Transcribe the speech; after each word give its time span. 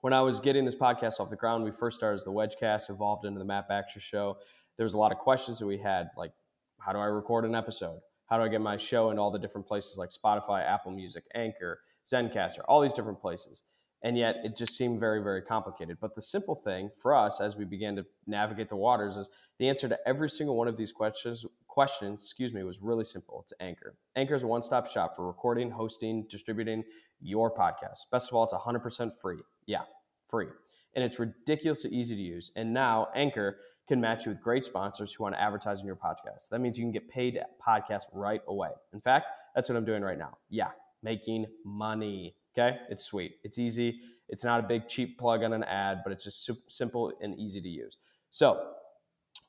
When 0.00 0.12
I 0.12 0.20
was 0.20 0.40
getting 0.40 0.64
this 0.64 0.74
podcast 0.74 1.20
off 1.20 1.30
the 1.30 1.36
ground, 1.36 1.64
we 1.64 1.70
first 1.70 1.96
started 1.96 2.16
as 2.16 2.24
the 2.24 2.32
Wedgecast, 2.32 2.90
evolved 2.90 3.24
into 3.24 3.38
the 3.38 3.44
Matt 3.44 3.68
Baxter 3.68 4.00
Show. 4.00 4.36
There 4.76 4.84
was 4.84 4.94
a 4.94 4.98
lot 4.98 5.12
of 5.12 5.18
questions 5.18 5.58
that 5.58 5.66
we 5.66 5.78
had, 5.78 6.08
like 6.16 6.32
how 6.78 6.92
do 6.92 6.98
I 6.98 7.06
record 7.06 7.44
an 7.44 7.54
episode? 7.54 8.00
How 8.26 8.38
do 8.38 8.44
I 8.44 8.48
get 8.48 8.60
my 8.60 8.76
show 8.76 9.10
into 9.10 9.22
all 9.22 9.30
the 9.30 9.38
different 9.38 9.66
places 9.66 9.98
like 9.98 10.10
Spotify, 10.10 10.64
Apple 10.66 10.92
Music, 10.92 11.24
Anchor, 11.34 11.80
Zencastr, 12.04 12.60
all 12.68 12.80
these 12.80 12.92
different 12.92 13.20
places? 13.20 13.64
And 14.04 14.16
yet 14.16 14.36
it 14.44 14.56
just 14.56 14.76
seemed 14.76 15.00
very, 15.00 15.20
very 15.22 15.42
complicated. 15.42 15.98
But 16.00 16.14
the 16.14 16.22
simple 16.22 16.54
thing 16.54 16.90
for 16.94 17.14
us 17.14 17.40
as 17.40 17.56
we 17.56 17.64
began 17.64 17.96
to 17.96 18.06
navigate 18.26 18.68
the 18.68 18.76
waters 18.76 19.16
is 19.16 19.30
the 19.58 19.68
answer 19.68 19.88
to 19.88 19.98
every 20.06 20.30
single 20.30 20.56
one 20.56 20.68
of 20.68 20.76
these 20.76 20.92
questions 20.92 21.44
questions, 21.74 22.22
excuse 22.22 22.54
me, 22.54 22.62
was 22.62 22.80
really 22.80 23.02
simple. 23.02 23.40
It's 23.42 23.52
Anchor. 23.58 23.96
Anchor 24.14 24.36
is 24.36 24.44
a 24.44 24.46
one-stop 24.46 24.86
shop 24.86 25.16
for 25.16 25.26
recording, 25.26 25.72
hosting, 25.72 26.24
distributing 26.30 26.84
your 27.20 27.52
podcast. 27.52 27.98
Best 28.12 28.30
of 28.30 28.36
all, 28.36 28.44
it's 28.44 28.54
100% 28.54 29.10
free. 29.20 29.38
Yeah, 29.66 29.82
free. 30.28 30.46
And 30.94 31.04
it's 31.04 31.18
ridiculously 31.18 31.90
easy 31.90 32.14
to 32.14 32.22
use. 32.22 32.52
And 32.54 32.72
now 32.72 33.08
Anchor 33.16 33.58
can 33.88 34.00
match 34.00 34.24
you 34.24 34.30
with 34.30 34.40
great 34.40 34.64
sponsors 34.64 35.12
who 35.12 35.24
want 35.24 35.34
to 35.34 35.42
advertise 35.42 35.80
in 35.80 35.86
your 35.86 35.96
podcast. 35.96 36.48
That 36.52 36.60
means 36.60 36.78
you 36.78 36.84
can 36.84 36.92
get 36.92 37.08
paid 37.08 37.40
podcast 37.66 38.04
right 38.12 38.40
away. 38.46 38.70
In 38.92 39.00
fact, 39.00 39.26
that's 39.56 39.68
what 39.68 39.74
I'm 39.76 39.84
doing 39.84 40.02
right 40.02 40.18
now. 40.18 40.38
Yeah, 40.48 40.70
making 41.02 41.46
money. 41.64 42.36
Okay, 42.56 42.76
it's 42.88 43.04
sweet. 43.04 43.36
It's 43.42 43.58
easy. 43.58 44.00
It's 44.28 44.44
not 44.44 44.60
a 44.60 44.62
big 44.62 44.88
cheap 44.88 45.18
plug 45.18 45.42
on 45.42 45.52
an 45.52 45.64
ad, 45.64 46.02
but 46.04 46.12
it's 46.12 46.24
just 46.24 46.50
simple 46.68 47.12
and 47.20 47.38
easy 47.38 47.60
to 47.60 47.68
use. 47.68 47.96
So 48.30 48.72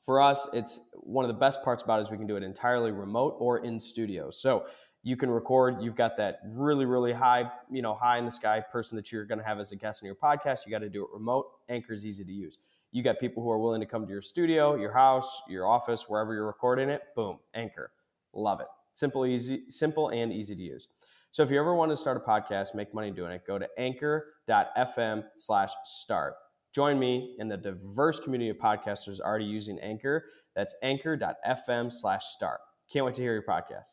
for 0.02 0.20
us, 0.20 0.46
it's 0.52 0.80
one 0.92 1.24
of 1.24 1.28
the 1.28 1.38
best 1.38 1.62
parts 1.62 1.82
about 1.82 1.98
it 1.98 2.02
is 2.02 2.10
we 2.10 2.16
can 2.16 2.26
do 2.26 2.36
it 2.36 2.42
entirely 2.42 2.90
remote 2.90 3.36
or 3.38 3.58
in 3.58 3.78
studio. 3.78 4.30
So 4.30 4.66
you 5.02 5.16
can 5.16 5.30
record. 5.30 5.76
You've 5.80 5.94
got 5.94 6.16
that 6.16 6.40
really, 6.52 6.84
really 6.84 7.12
high, 7.12 7.50
you 7.70 7.80
know, 7.80 7.94
high 7.94 8.18
in 8.18 8.24
the 8.24 8.30
sky 8.30 8.60
person 8.60 8.96
that 8.96 9.12
you're 9.12 9.24
going 9.24 9.38
to 9.38 9.44
have 9.44 9.60
as 9.60 9.70
a 9.70 9.76
guest 9.76 10.02
on 10.02 10.06
your 10.06 10.16
podcast. 10.16 10.66
You 10.66 10.72
got 10.72 10.80
to 10.80 10.88
do 10.88 11.04
it 11.04 11.10
remote. 11.12 11.46
Anchor 11.68 11.92
is 11.92 12.04
easy 12.04 12.24
to 12.24 12.32
use. 12.32 12.58
You 12.90 13.02
got 13.02 13.20
people 13.20 13.42
who 13.42 13.50
are 13.50 13.58
willing 13.58 13.80
to 13.80 13.86
come 13.86 14.04
to 14.04 14.12
your 14.12 14.22
studio, 14.22 14.74
your 14.74 14.92
house, 14.92 15.42
your 15.48 15.66
office, 15.66 16.08
wherever 16.08 16.34
you're 16.34 16.46
recording 16.46 16.88
it. 16.88 17.02
Boom, 17.14 17.38
Anchor. 17.54 17.92
Love 18.32 18.60
it. 18.60 18.66
Simple, 18.94 19.26
easy, 19.26 19.64
simple, 19.68 20.08
and 20.08 20.32
easy 20.32 20.56
to 20.56 20.62
use. 20.62 20.88
So 21.36 21.42
if 21.42 21.50
you 21.50 21.60
ever 21.60 21.74
want 21.74 21.92
to 21.92 21.98
start 21.98 22.16
a 22.16 22.20
podcast, 22.20 22.74
make 22.74 22.94
money 22.94 23.10
doing 23.10 23.30
it, 23.30 23.42
go 23.46 23.58
to 23.58 23.68
anchor.fm 23.76 25.22
slash 25.36 25.70
start. 25.84 26.32
Join 26.74 26.98
me 26.98 27.36
in 27.38 27.46
the 27.46 27.58
diverse 27.58 28.18
community 28.18 28.48
of 28.48 28.56
podcasters 28.56 29.20
already 29.20 29.44
using 29.44 29.78
Anchor. 29.80 30.24
That's 30.54 30.74
anchor.fm 30.82 31.92
slash 31.92 32.24
start. 32.24 32.60
Can't 32.90 33.04
wait 33.04 33.16
to 33.16 33.22
hear 33.22 33.34
your 33.34 33.42
podcast. 33.42 33.88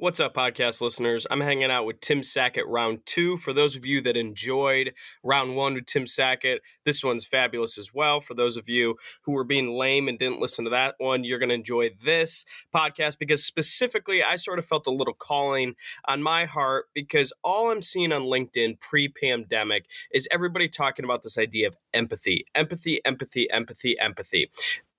What's 0.00 0.20
up, 0.20 0.32
podcast 0.32 0.80
listeners? 0.80 1.26
I'm 1.28 1.40
hanging 1.40 1.72
out 1.72 1.84
with 1.84 2.00
Tim 2.00 2.22
Sackett 2.22 2.68
round 2.68 3.04
two. 3.04 3.36
For 3.36 3.52
those 3.52 3.74
of 3.74 3.84
you 3.84 4.00
that 4.02 4.16
enjoyed 4.16 4.94
round 5.24 5.56
one 5.56 5.74
with 5.74 5.86
Tim 5.86 6.06
Sackett, 6.06 6.62
this 6.84 7.02
one's 7.02 7.26
fabulous 7.26 7.76
as 7.76 7.92
well. 7.92 8.20
For 8.20 8.34
those 8.34 8.56
of 8.56 8.68
you 8.68 8.94
who 9.22 9.32
were 9.32 9.42
being 9.42 9.76
lame 9.76 10.06
and 10.06 10.16
didn't 10.16 10.38
listen 10.38 10.64
to 10.66 10.70
that 10.70 10.94
one, 10.98 11.24
you're 11.24 11.40
going 11.40 11.48
to 11.48 11.54
enjoy 11.56 11.90
this 12.00 12.44
podcast 12.72 13.18
because 13.18 13.44
specifically, 13.44 14.22
I 14.22 14.36
sort 14.36 14.60
of 14.60 14.64
felt 14.64 14.86
a 14.86 14.92
little 14.92 15.14
calling 15.14 15.74
on 16.04 16.22
my 16.22 16.44
heart 16.44 16.84
because 16.94 17.32
all 17.42 17.72
I'm 17.72 17.82
seeing 17.82 18.12
on 18.12 18.22
LinkedIn 18.22 18.78
pre 18.78 19.08
pandemic 19.08 19.86
is 20.12 20.28
everybody 20.30 20.68
talking 20.68 21.04
about 21.04 21.24
this 21.24 21.36
idea 21.36 21.66
of 21.66 21.76
empathy, 21.92 22.46
empathy, 22.54 23.00
empathy, 23.04 23.50
empathy, 23.50 23.98
empathy 23.98 24.48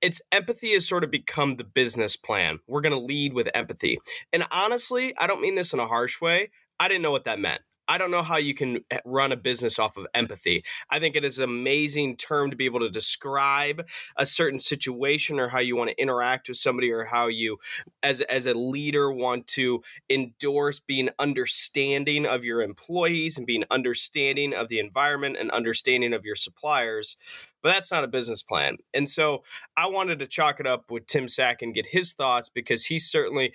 it's 0.01 0.21
empathy 0.31 0.73
has 0.73 0.87
sort 0.87 1.03
of 1.03 1.11
become 1.11 1.55
the 1.55 1.63
business 1.63 2.15
plan. 2.15 2.59
We're 2.67 2.81
going 2.81 2.93
to 2.93 2.99
lead 2.99 3.33
with 3.33 3.49
empathy. 3.53 3.99
And 4.31 4.45
honestly, 4.51 5.13
I 5.17 5.27
don't 5.27 5.41
mean 5.41 5.55
this 5.55 5.73
in 5.73 5.79
a 5.79 5.87
harsh 5.87 6.21
way. 6.21 6.49
I 6.79 6.87
didn't 6.87 7.01
know 7.01 7.11
what 7.11 7.25
that 7.25 7.39
meant. 7.39 7.61
I 7.89 7.97
don't 7.97 8.11
know 8.11 8.21
how 8.21 8.37
you 8.37 8.53
can 8.53 8.85
eh, 8.91 8.99
run 9.03 9.31
a 9.31 9.35
business 9.35 9.79
off 9.79 9.97
of 9.97 10.05
empathy. 10.13 10.63
I 10.91 10.99
think 10.99 11.15
it 11.15 11.25
is 11.25 11.39
an 11.39 11.45
amazing 11.45 12.17
term 12.17 12.51
to 12.51 12.55
be 12.55 12.65
able 12.65 12.81
to 12.81 12.89
describe 12.89 13.87
a 14.15 14.27
certain 14.27 14.59
situation 14.59 15.39
or 15.39 15.49
how 15.49 15.59
you 15.59 15.75
want 15.75 15.89
to 15.89 15.99
interact 15.99 16.47
with 16.47 16.57
somebody 16.57 16.91
or 16.91 17.05
how 17.05 17.27
you 17.27 17.57
as 18.03 18.21
as 18.21 18.45
a 18.45 18.53
leader 18.53 19.11
want 19.11 19.47
to 19.47 19.81
endorse 20.07 20.79
being 20.79 21.09
understanding 21.17 22.27
of 22.27 22.45
your 22.45 22.61
employees 22.61 23.39
and 23.39 23.47
being 23.47 23.63
understanding 23.71 24.53
of 24.53 24.69
the 24.69 24.79
environment 24.79 25.35
and 25.39 25.49
understanding 25.49 26.13
of 26.13 26.23
your 26.23 26.35
suppliers. 26.35 27.17
But 27.63 27.73
that's 27.73 27.91
not 27.91 28.03
a 28.03 28.07
business 28.07 28.43
plan. 28.43 28.77
And 28.93 29.09
so 29.09 29.43
I 29.75 29.87
wanted 29.87 30.19
to 30.19 30.27
chalk 30.27 30.59
it 30.59 30.67
up 30.67 30.91
with 30.91 31.07
Tim 31.07 31.27
Sack 31.27 31.61
and 31.61 31.73
get 31.73 31.87
his 31.87 32.13
thoughts 32.13 32.49
because 32.49 32.85
he 32.85 32.99
certainly 32.99 33.51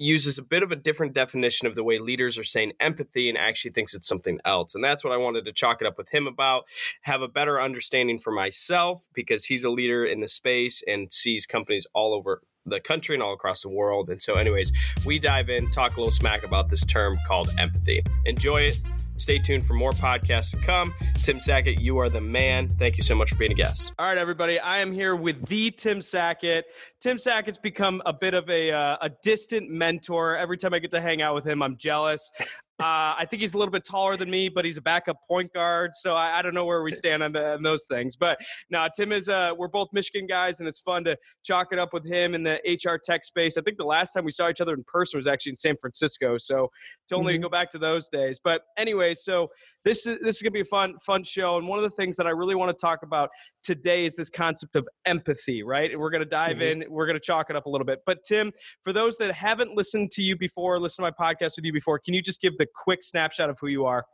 uses 0.00 0.38
a 0.38 0.42
bit 0.42 0.62
of 0.62 0.72
a 0.72 0.76
different 0.76 1.12
definition 1.12 1.66
of 1.66 1.74
the 1.74 1.84
way 1.84 1.98
leaders 1.98 2.38
are 2.38 2.44
saying 2.44 2.72
empathy 2.80 3.28
and 3.28 3.38
actually 3.38 3.70
thinks 3.70 3.94
it's 3.94 4.08
something 4.08 4.38
else. 4.44 4.74
And 4.74 4.82
that's 4.82 5.04
what 5.04 5.12
I 5.12 5.18
wanted 5.18 5.44
to 5.44 5.52
chalk 5.52 5.80
it 5.80 5.86
up 5.86 5.98
with 5.98 6.08
him 6.08 6.26
about, 6.26 6.64
have 7.02 7.22
a 7.22 7.28
better 7.28 7.60
understanding 7.60 8.18
for 8.18 8.32
myself 8.32 9.06
because 9.14 9.44
he's 9.44 9.64
a 9.64 9.70
leader 9.70 10.04
in 10.04 10.20
the 10.20 10.28
space 10.28 10.82
and 10.86 11.12
sees 11.12 11.46
companies 11.46 11.86
all 11.94 12.14
over 12.14 12.42
the 12.70 12.80
country 12.80 13.14
and 13.14 13.22
all 13.22 13.34
across 13.34 13.62
the 13.62 13.68
world. 13.68 14.08
And 14.08 14.20
so, 14.20 14.34
anyways, 14.34 14.72
we 15.04 15.18
dive 15.18 15.50
in, 15.50 15.70
talk 15.70 15.96
a 15.96 16.00
little 16.00 16.10
smack 16.10 16.44
about 16.44 16.68
this 16.68 16.84
term 16.84 17.16
called 17.26 17.50
empathy. 17.58 18.02
Enjoy 18.24 18.62
it. 18.62 18.80
Stay 19.16 19.38
tuned 19.38 19.64
for 19.66 19.74
more 19.74 19.90
podcasts 19.90 20.50
to 20.52 20.56
come. 20.56 20.94
Tim 21.14 21.38
Sackett, 21.38 21.78
you 21.78 21.98
are 21.98 22.08
the 22.08 22.22
man. 22.22 22.68
Thank 22.68 22.96
you 22.96 23.02
so 23.02 23.14
much 23.14 23.28
for 23.28 23.36
being 23.36 23.52
a 23.52 23.54
guest. 23.54 23.92
All 23.98 24.06
right, 24.06 24.16
everybody. 24.16 24.58
I 24.58 24.78
am 24.78 24.90
here 24.90 25.14
with 25.14 25.46
the 25.46 25.70
Tim 25.72 26.00
Sackett. 26.00 26.64
Tim 27.00 27.18
Sackett's 27.18 27.58
become 27.58 28.00
a 28.06 28.14
bit 28.14 28.32
of 28.32 28.48
a, 28.48 28.72
uh, 28.72 28.96
a 29.02 29.10
distant 29.22 29.68
mentor. 29.68 30.38
Every 30.38 30.56
time 30.56 30.72
I 30.72 30.78
get 30.78 30.90
to 30.92 31.02
hang 31.02 31.20
out 31.20 31.34
with 31.34 31.46
him, 31.46 31.62
I'm 31.62 31.76
jealous. 31.76 32.30
Uh, 32.80 33.14
I 33.18 33.26
think 33.28 33.40
he's 33.40 33.54
a 33.54 33.58
little 33.58 33.72
bit 33.72 33.84
taller 33.84 34.16
than 34.16 34.30
me, 34.30 34.48
but 34.48 34.64
he's 34.64 34.78
a 34.78 34.82
backup 34.82 35.16
point 35.28 35.52
guard. 35.52 35.90
So 35.94 36.14
I, 36.14 36.38
I 36.38 36.42
don't 36.42 36.54
know 36.54 36.64
where 36.64 36.82
we 36.82 36.92
stand 36.92 37.22
on, 37.22 37.32
the, 37.32 37.54
on 37.54 37.62
those 37.62 37.84
things. 37.84 38.16
But 38.16 38.38
now 38.70 38.88
Tim 38.88 39.12
is, 39.12 39.28
uh, 39.28 39.52
we're 39.56 39.68
both 39.68 39.88
Michigan 39.92 40.26
guys, 40.26 40.60
and 40.60 40.68
it's 40.68 40.80
fun 40.80 41.04
to 41.04 41.16
chalk 41.44 41.68
it 41.72 41.78
up 41.78 41.92
with 41.92 42.06
him 42.06 42.34
in 42.34 42.42
the 42.42 42.60
HR 42.66 42.98
tech 43.02 43.24
space. 43.24 43.56
I 43.58 43.62
think 43.62 43.76
the 43.76 43.84
last 43.84 44.12
time 44.12 44.24
we 44.24 44.30
saw 44.30 44.48
each 44.48 44.60
other 44.60 44.74
in 44.74 44.84
person 44.86 45.18
was 45.18 45.26
actually 45.26 45.50
in 45.50 45.56
San 45.56 45.76
Francisco. 45.80 46.36
So 46.38 46.70
to 47.08 47.14
only 47.14 47.34
mm-hmm. 47.34 47.42
go 47.42 47.48
back 47.48 47.70
to 47.70 47.78
those 47.78 48.08
days. 48.08 48.40
But 48.42 48.62
anyway, 48.78 49.14
so 49.14 49.48
this 49.84 50.06
is 50.06 50.18
this 50.20 50.36
is 50.36 50.42
gonna 50.42 50.52
be 50.52 50.60
a 50.60 50.64
fun 50.64 50.94
fun 50.98 51.22
show. 51.22 51.56
And 51.56 51.66
one 51.66 51.78
of 51.78 51.82
the 51.82 51.90
things 51.90 52.16
that 52.16 52.26
I 52.26 52.30
really 52.30 52.54
want 52.54 52.76
to 52.76 52.80
talk 52.80 53.02
about 53.02 53.30
today 53.62 54.04
is 54.04 54.14
this 54.14 54.30
concept 54.30 54.76
of 54.76 54.88
empathy, 55.06 55.62
right? 55.62 55.90
And 55.90 56.00
we're 56.00 56.10
gonna 56.10 56.24
dive 56.24 56.56
mm-hmm. 56.58 56.82
in. 56.82 56.84
We're 56.88 57.06
gonna 57.06 57.20
chalk 57.20 57.50
it 57.50 57.56
up 57.56 57.66
a 57.66 57.70
little 57.70 57.86
bit. 57.86 58.00
But 58.06 58.22
Tim, 58.24 58.52
for 58.82 58.92
those 58.92 59.16
that 59.18 59.32
haven't 59.32 59.74
listened 59.74 60.10
to 60.12 60.22
you 60.22 60.36
before, 60.36 60.78
listened 60.78 61.06
to 61.06 61.12
my 61.18 61.32
podcast 61.32 61.56
with 61.56 61.64
you 61.64 61.72
before, 61.72 61.98
can 61.98 62.14
you 62.14 62.22
just 62.22 62.40
give 62.40 62.56
the 62.56 62.66
quick 62.74 63.02
snapshot 63.02 63.50
of 63.50 63.58
who 63.60 63.68
you 63.68 63.84
are? 63.84 64.04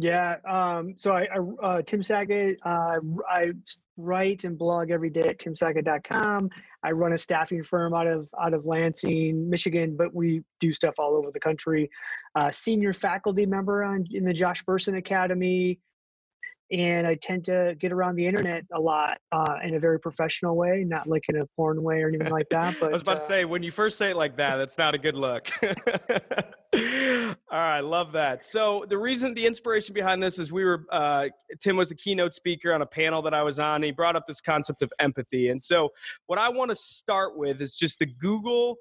Yeah. 0.00 0.36
Um, 0.48 0.94
so 0.96 1.12
I, 1.12 1.26
I 1.26 1.66
uh, 1.66 1.82
Tim 1.82 2.02
Sackett. 2.02 2.58
Uh, 2.64 3.00
I 3.28 3.52
write 3.98 4.44
and 4.44 4.56
blog 4.56 4.90
every 4.90 5.10
day 5.10 5.20
at 5.20 5.38
timsackett.com. 5.38 6.48
I 6.82 6.92
run 6.92 7.12
a 7.12 7.18
staffing 7.18 7.62
firm 7.62 7.92
out 7.92 8.06
of 8.06 8.26
out 8.40 8.54
of 8.54 8.64
Lansing, 8.64 9.50
Michigan, 9.50 9.96
but 9.98 10.14
we 10.14 10.42
do 10.58 10.72
stuff 10.72 10.94
all 10.98 11.16
over 11.16 11.30
the 11.30 11.40
country. 11.40 11.90
Uh, 12.34 12.50
senior 12.50 12.94
faculty 12.94 13.44
member 13.44 13.84
on 13.84 14.06
in 14.10 14.24
the 14.24 14.32
Josh 14.32 14.64
Bersin 14.64 14.96
Academy, 14.96 15.78
and 16.72 17.06
I 17.06 17.16
tend 17.16 17.44
to 17.44 17.76
get 17.78 17.92
around 17.92 18.16
the 18.16 18.26
internet 18.26 18.64
a 18.72 18.80
lot 18.80 19.18
uh, 19.32 19.56
in 19.62 19.74
a 19.74 19.78
very 19.78 20.00
professional 20.00 20.56
way, 20.56 20.82
not 20.86 21.08
like 21.08 21.24
in 21.28 21.36
a 21.36 21.44
porn 21.56 21.82
way 21.82 22.00
or 22.00 22.08
anything 22.08 22.30
like 22.30 22.48
that. 22.48 22.76
But 22.80 22.86
I 22.88 22.92
was 22.92 23.02
about 23.02 23.16
uh, 23.16 23.20
to 23.20 23.26
say, 23.26 23.44
when 23.44 23.62
you 23.62 23.70
first 23.70 23.98
say 23.98 24.12
it 24.12 24.16
like 24.16 24.34
that, 24.38 24.56
that's 24.56 24.78
not 24.78 24.94
a 24.94 24.98
good 24.98 25.16
look. 25.16 25.50
All 26.72 27.58
right, 27.58 27.80
love 27.80 28.12
that. 28.12 28.44
So 28.44 28.84
the 28.88 28.96
reason, 28.96 29.34
the 29.34 29.44
inspiration 29.44 29.92
behind 29.92 30.22
this 30.22 30.38
is 30.38 30.52
we 30.52 30.64
were 30.64 30.84
uh, 30.92 31.28
Tim 31.58 31.76
was 31.76 31.88
the 31.88 31.96
keynote 31.96 32.32
speaker 32.32 32.72
on 32.72 32.82
a 32.82 32.86
panel 32.86 33.22
that 33.22 33.34
I 33.34 33.42
was 33.42 33.58
on. 33.58 33.82
he 33.82 33.90
brought 33.90 34.14
up 34.14 34.24
this 34.24 34.40
concept 34.40 34.82
of 34.82 34.92
empathy, 35.00 35.48
and 35.48 35.60
so 35.60 35.88
what 36.26 36.38
I 36.38 36.48
want 36.48 36.68
to 36.68 36.76
start 36.76 37.36
with 37.36 37.60
is 37.60 37.74
just 37.74 37.98
the 37.98 38.06
Google 38.06 38.76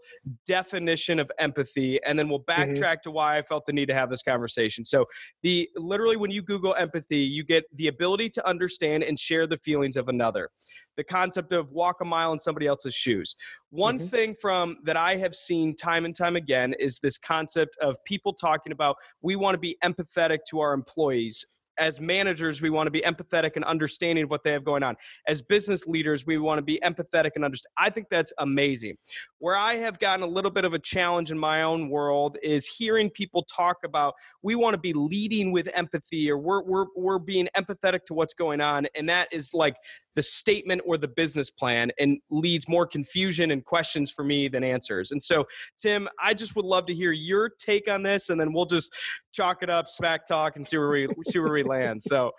definition 0.46 1.20
of 1.20 1.32
empathy, 1.40 2.00
and 2.04 2.18
then 2.18 2.30
we'll 2.30 2.42
mm-hmm. 2.42 2.62
backtrack 2.62 2.98
mm-hmm. 2.98 3.10
to 3.10 3.12
why 3.12 3.40
I 3.40 3.42
felt 3.42 3.66
the 3.66 3.74
need 3.74 3.88
to 3.88 3.96
have 3.96 4.12
this 4.12 4.22
conversation. 4.22 4.86
So 4.86 5.06
the 5.42 5.68
literally 5.76 6.16
when 6.16 6.30
you 6.30 6.44
Google 6.44 6.76
empathy, 6.76 7.18
you 7.18 7.44
get 7.44 7.64
the 7.76 7.88
ability 7.88 8.30
to 8.30 8.48
understand 8.48 9.02
and 9.02 9.20
share 9.20 9.48
the 9.48 9.58
feelings 9.58 9.98
of 9.98 10.10
another. 10.10 10.50
The 10.96 11.04
concept 11.06 11.54
of 11.54 11.72
walk 11.72 12.02
a 12.02 12.06
mile 12.06 12.34
in 12.34 12.40
somebody 12.40 12.68
else's 12.68 12.94
shoes. 12.94 13.36
One 13.72 13.98
mm-hmm. 13.98 14.08
thing 14.10 14.36
from 14.40 14.78
that 14.84 14.98
I 14.98 15.16
have 15.16 15.34
seen 15.34 15.76
time 15.76 16.06
and 16.06 16.16
time 16.16 16.36
again 16.36 16.76
is 16.78 17.00
this 17.00 17.18
concept 17.18 17.78
of 17.82 17.98
people 18.06 18.34
talking 18.34 18.72
about 18.72 18.96
we 19.22 19.36
want 19.36 19.56
to 19.56 19.60
be 19.60 19.78
empathetic 19.84 20.40
to 20.50 20.60
our 20.60 20.74
employees 20.74 21.46
as 21.80 22.00
managers, 22.00 22.62
we 22.62 22.70
want 22.70 22.88
to 22.88 22.92
be 22.92 23.02
empathetic 23.02 23.52
and 23.56 23.64
understanding 23.64 24.26
of 24.26 24.30
what 24.30 24.44
they 24.44 24.52
have 24.52 24.64
going 24.64 24.84
on. 24.84 24.96
As 25.28 25.42
business 25.42 25.88
leaders, 25.88 26.26
we 26.26 26.38
want 26.38 26.60
to 26.60 26.62
be 26.62 26.80
empathetic 26.84 27.32
and 27.36 27.46
understand. 27.46 27.72
I 27.78 27.90
think 27.90 28.10
that's 28.10 28.34
amazing. 28.38 28.98
Where 29.40 29.56
I 29.56 29.78
have 29.78 29.98
gotten 30.00 30.24
a 30.24 30.28
little 30.28 30.52
bit 30.52 30.66
of 30.66 30.74
a 30.74 30.80
challenge 30.80 31.32
in 31.32 31.40
my 31.40 31.64
own 31.64 31.90
world 31.90 32.38
is 32.44 32.68
hearing 32.68 33.10
people 33.10 33.44
talk 33.44 33.78
about 33.86 34.14
we 34.44 34.56
want 34.56 34.74
to 34.74 34.80
be 34.80 34.94
leading 34.94 35.52
with 35.52 35.70
empathy 35.74 36.30
or 36.30 36.38
we're, 36.38 36.64
we're, 36.64 36.86
we're 36.96 37.20
being 37.20 37.48
empathetic 37.58 38.04
to 38.06 38.14
what's 38.14 38.34
going 38.34 38.62
on. 38.62 38.86
And 38.96 39.08
that 39.10 39.30
is 39.32 39.54
like 39.54 39.76
the 40.20 40.24
statement 40.24 40.82
or 40.86 40.98
the 40.98 41.08
business 41.08 41.50
plan 41.50 41.90
and 41.98 42.20
leads 42.30 42.68
more 42.68 42.86
confusion 42.86 43.52
and 43.52 43.64
questions 43.64 44.12
for 44.12 44.26
me 44.26 44.50
than 44.50 44.66
answers. 44.66 45.12
And 45.12 45.24
so, 45.24 45.48
Tim, 45.78 46.10
I 46.22 46.34
just 46.34 46.58
would 46.58 46.66
love 46.66 46.86
to 46.88 46.94
hear 46.94 47.14
your 47.14 47.48
take 47.48 47.90
on 47.90 48.04
this, 48.04 48.28
and 48.30 48.38
then 48.38 48.52
we'll 48.52 48.66
just 48.66 48.94
chalk 49.32 49.64
it 49.64 49.70
up, 49.70 49.88
smack 49.88 50.26
talk, 50.26 50.58
and 50.58 50.68
see 50.68 50.78
where 50.78 50.90
we 50.90 51.08
see 51.26 51.40
where 51.40 51.54
we 51.54 51.64
land. 51.64 52.04
So, 52.04 52.34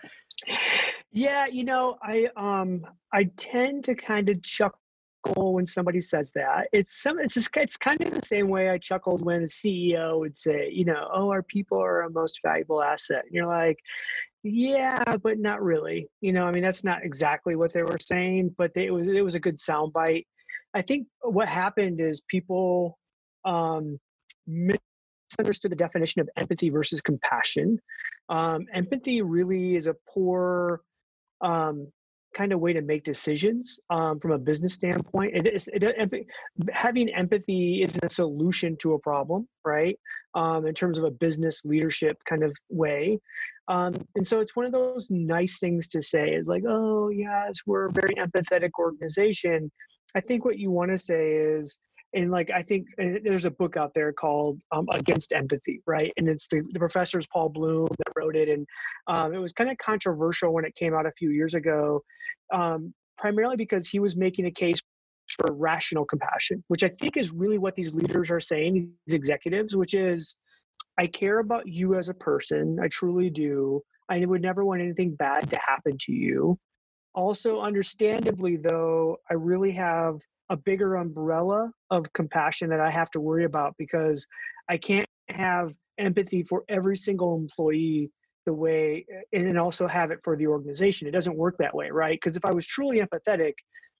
yeah, 1.10 1.46
you 1.46 1.64
know, 1.64 1.96
I 2.02 2.28
um 2.36 2.84
I 3.14 3.30
tend 3.38 3.84
to 3.84 3.94
kind 3.94 4.28
of 4.28 4.42
chuckle 5.24 5.54
when 5.54 5.66
somebody 5.66 6.00
says 6.00 6.30
that. 6.34 6.68
It's 6.72 7.02
some 7.02 7.18
it's 7.18 7.34
just 7.34 7.50
it's 7.56 7.76
kind 7.76 8.02
of 8.02 8.12
the 8.12 8.26
same 8.26 8.48
way 8.48 8.70
I 8.70 8.78
chuckled 8.78 9.24
when 9.24 9.42
a 9.42 9.46
CEO 9.46 10.18
would 10.18 10.38
say, 10.38 10.70
you 10.72 10.84
know, 10.84 11.08
oh, 11.12 11.30
our 11.30 11.42
people 11.42 11.80
are 11.82 12.02
our 12.02 12.10
most 12.10 12.40
valuable 12.44 12.82
asset. 12.82 13.24
And 13.24 13.32
you're 13.32 13.46
like, 13.46 13.78
yeah, 14.42 15.16
but 15.22 15.38
not 15.38 15.62
really. 15.62 16.08
You 16.20 16.32
know, 16.32 16.46
I 16.46 16.52
mean, 16.52 16.62
that's 16.62 16.84
not 16.84 17.04
exactly 17.04 17.56
what 17.56 17.72
they 17.72 17.82
were 17.82 17.98
saying, 18.00 18.54
but 18.56 18.72
they, 18.74 18.86
it 18.86 18.92
was 18.92 19.06
it 19.06 19.24
was 19.24 19.34
a 19.34 19.40
good 19.40 19.58
soundbite. 19.58 20.26
I 20.74 20.82
think 20.82 21.08
what 21.22 21.48
happened 21.48 22.00
is 22.00 22.20
people 22.28 22.98
um, 23.44 23.98
misunderstood 24.46 25.72
the 25.72 25.76
definition 25.76 26.20
of 26.20 26.30
empathy 26.36 26.70
versus 26.70 27.00
compassion. 27.00 27.80
Um, 28.28 28.66
empathy 28.72 29.22
really 29.22 29.74
is 29.74 29.88
a 29.88 29.96
poor 30.08 30.82
um, 31.40 31.88
kind 32.34 32.52
of 32.52 32.60
way 32.60 32.72
to 32.72 32.82
make 32.82 33.02
decisions 33.02 33.80
um, 33.90 34.20
from 34.20 34.32
a 34.32 34.38
business 34.38 34.74
standpoint. 34.74 35.34
It 35.34 35.46
is 35.54 35.68
it, 35.72 36.26
having 36.72 37.08
empathy 37.10 37.82
isn't 37.82 38.04
a 38.04 38.08
solution 38.08 38.76
to 38.78 38.94
a 38.94 38.98
problem, 38.98 39.48
right? 39.64 39.98
Um, 40.34 40.66
in 40.66 40.74
terms 40.74 40.98
of 40.98 41.04
a 41.04 41.10
business 41.10 41.64
leadership 41.64 42.16
kind 42.24 42.44
of 42.44 42.56
way. 42.68 43.18
Um, 43.68 43.94
and 44.14 44.26
so 44.26 44.40
it's 44.40 44.54
one 44.54 44.66
of 44.66 44.72
those 44.72 45.08
nice 45.10 45.58
things 45.58 45.88
to 45.88 46.02
say 46.02 46.30
is 46.30 46.46
like, 46.46 46.62
oh 46.68 47.08
yes, 47.08 47.60
we're 47.66 47.86
a 47.86 47.92
very 47.92 48.14
empathetic 48.14 48.70
organization. 48.78 49.70
I 50.14 50.20
think 50.20 50.44
what 50.44 50.58
you 50.58 50.70
want 50.70 50.90
to 50.90 50.98
say 50.98 51.32
is, 51.34 51.76
and 52.12 52.30
like 52.30 52.50
I 52.50 52.62
think 52.62 52.86
there's 52.98 53.44
a 53.44 53.50
book 53.50 53.76
out 53.76 53.92
there 53.94 54.12
called 54.12 54.60
um, 54.72 54.86
Against 54.92 55.32
Empathy, 55.32 55.80
right? 55.86 56.12
And 56.16 56.28
it's 56.28 56.48
the 56.48 56.62
the 56.72 56.78
professor 56.78 57.18
is 57.18 57.26
Paul 57.26 57.48
Bloom 57.48 57.86
that 57.86 58.12
wrote 58.16 58.36
it, 58.36 58.48
and 58.48 58.66
um, 59.06 59.34
it 59.34 59.38
was 59.38 59.52
kind 59.52 59.70
of 59.70 59.78
controversial 59.78 60.52
when 60.52 60.64
it 60.64 60.74
came 60.74 60.94
out 60.94 61.06
a 61.06 61.12
few 61.12 61.30
years 61.30 61.54
ago, 61.54 62.02
um, 62.52 62.92
primarily 63.18 63.56
because 63.56 63.88
he 63.88 64.00
was 64.00 64.16
making 64.16 64.46
a 64.46 64.50
case 64.50 64.80
for 65.30 65.54
rational 65.54 66.04
compassion, 66.04 66.64
which 66.68 66.82
I 66.82 66.90
think 67.00 67.16
is 67.16 67.30
really 67.30 67.58
what 67.58 67.74
these 67.74 67.94
leaders 67.94 68.30
are 68.30 68.40
saying, 68.40 68.92
these 69.06 69.14
executives, 69.14 69.76
which 69.76 69.94
is, 69.94 70.36
I 70.98 71.06
care 71.06 71.38
about 71.38 71.68
you 71.68 71.94
as 71.94 72.08
a 72.08 72.14
person, 72.14 72.78
I 72.82 72.88
truly 72.88 73.30
do. 73.30 73.82
I 74.08 74.24
would 74.24 74.42
never 74.42 74.64
want 74.64 74.82
anything 74.82 75.14
bad 75.14 75.48
to 75.50 75.56
happen 75.56 75.96
to 76.00 76.12
you. 76.12 76.58
Also, 77.14 77.60
understandably, 77.60 78.56
though, 78.56 79.16
I 79.30 79.34
really 79.34 79.72
have 79.72 80.20
a 80.48 80.56
bigger 80.56 80.96
umbrella 80.96 81.72
of 81.90 82.12
compassion 82.12 82.70
that 82.70 82.80
I 82.80 82.90
have 82.90 83.10
to 83.12 83.20
worry 83.20 83.44
about 83.44 83.74
because 83.78 84.26
I 84.68 84.76
can't 84.76 85.06
have 85.28 85.72
empathy 85.98 86.42
for 86.42 86.64
every 86.68 86.96
single 86.96 87.36
employee 87.36 88.10
the 88.46 88.52
way 88.52 89.04
and 89.32 89.58
also 89.58 89.86
have 89.86 90.10
it 90.10 90.20
for 90.24 90.36
the 90.36 90.46
organization. 90.46 91.06
It 91.06 91.12
doesn't 91.12 91.36
work 91.36 91.56
that 91.58 91.74
way, 91.74 91.90
right? 91.90 92.18
Because 92.20 92.36
if 92.36 92.44
I 92.44 92.52
was 92.52 92.66
truly 92.66 93.00
empathetic 93.00 93.54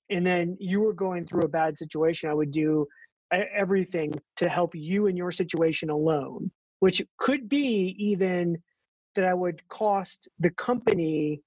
and 0.08 0.26
then 0.26 0.56
you 0.58 0.80
were 0.80 0.94
going 0.94 1.26
through 1.26 1.42
a 1.42 1.48
bad 1.48 1.76
situation, 1.76 2.30
I 2.30 2.34
would 2.34 2.52
do 2.52 2.86
everything 3.32 4.12
to 4.36 4.48
help 4.48 4.74
you 4.74 5.06
in 5.06 5.16
your 5.16 5.30
situation 5.30 5.90
alone, 5.90 6.50
which 6.80 7.02
could 7.18 7.48
be 7.48 7.94
even 7.98 8.58
that 9.14 9.24
I 9.24 9.34
would 9.34 9.66
cost 9.68 10.28
the 10.38 10.50
company 10.50 11.42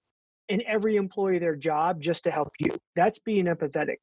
and 0.50 0.62
every 0.68 0.96
employee 0.96 1.40
their 1.40 1.56
job 1.56 2.02
just 2.02 2.26
to 2.26 2.32
help 2.32 2.50
you. 2.60 2.76
That's 2.96 3.20
being 3.20 3.46
empathetic 3.46 3.98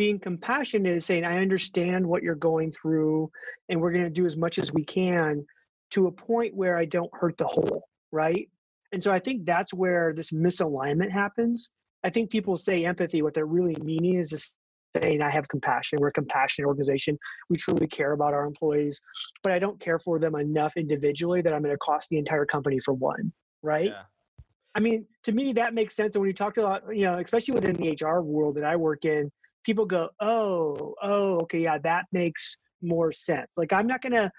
being 0.00 0.18
compassionate 0.18 0.96
is 0.96 1.04
saying, 1.04 1.26
I 1.26 1.42
understand 1.42 2.06
what 2.06 2.22
you're 2.22 2.34
going 2.34 2.72
through, 2.72 3.30
and 3.68 3.78
we're 3.78 3.92
going 3.92 4.04
to 4.04 4.08
do 4.08 4.24
as 4.24 4.34
much 4.34 4.58
as 4.58 4.72
we 4.72 4.82
can 4.82 5.44
to 5.90 6.06
a 6.06 6.10
point 6.10 6.54
where 6.54 6.78
I 6.78 6.86
don't 6.86 7.10
hurt 7.12 7.36
the 7.36 7.44
whole, 7.44 7.84
right? 8.10 8.48
And 8.92 9.02
so 9.02 9.12
I 9.12 9.18
think 9.18 9.44
that's 9.44 9.74
where 9.74 10.14
this 10.16 10.30
misalignment 10.30 11.10
happens. 11.10 11.68
I 12.02 12.08
think 12.08 12.30
people 12.30 12.56
say 12.56 12.86
empathy, 12.86 13.20
what 13.20 13.34
they're 13.34 13.44
really 13.44 13.76
meaning 13.82 14.18
is 14.18 14.30
just 14.30 14.54
saying, 14.96 15.22
I 15.22 15.30
have 15.30 15.46
compassion. 15.48 15.98
We're 16.00 16.08
a 16.08 16.12
compassionate 16.12 16.66
organization. 16.66 17.18
We 17.50 17.58
truly 17.58 17.86
care 17.86 18.12
about 18.12 18.32
our 18.32 18.46
employees, 18.46 19.02
but 19.42 19.52
I 19.52 19.58
don't 19.58 19.78
care 19.78 19.98
for 19.98 20.18
them 20.18 20.34
enough 20.34 20.78
individually 20.78 21.42
that 21.42 21.52
I'm 21.52 21.60
going 21.60 21.74
to 21.74 21.78
cost 21.78 22.08
the 22.08 22.16
entire 22.16 22.46
company 22.46 22.78
for 22.82 22.94
one, 22.94 23.34
right? 23.62 23.90
Yeah. 23.90 24.04
I 24.74 24.80
mean, 24.80 25.06
to 25.24 25.32
me, 25.32 25.52
that 25.54 25.74
makes 25.74 25.96
sense. 25.96 26.14
And 26.14 26.20
when 26.20 26.28
you 26.28 26.34
talk 26.34 26.54
to, 26.54 26.80
you 26.90 27.04
know, 27.04 27.18
especially 27.18 27.54
within 27.54 27.76
the 27.76 27.96
HR 28.00 28.20
world 28.20 28.56
that 28.56 28.64
I 28.64 28.76
work 28.76 29.04
in, 29.04 29.30
people 29.64 29.84
go, 29.84 30.10
oh, 30.20 30.94
oh, 31.02 31.40
okay, 31.40 31.60
yeah, 31.60 31.78
that 31.78 32.06
makes 32.12 32.56
more 32.82 33.12
sense. 33.12 33.48
Like 33.56 33.72
I'm 33.72 33.86
not 33.86 34.00
gonna, 34.00 34.30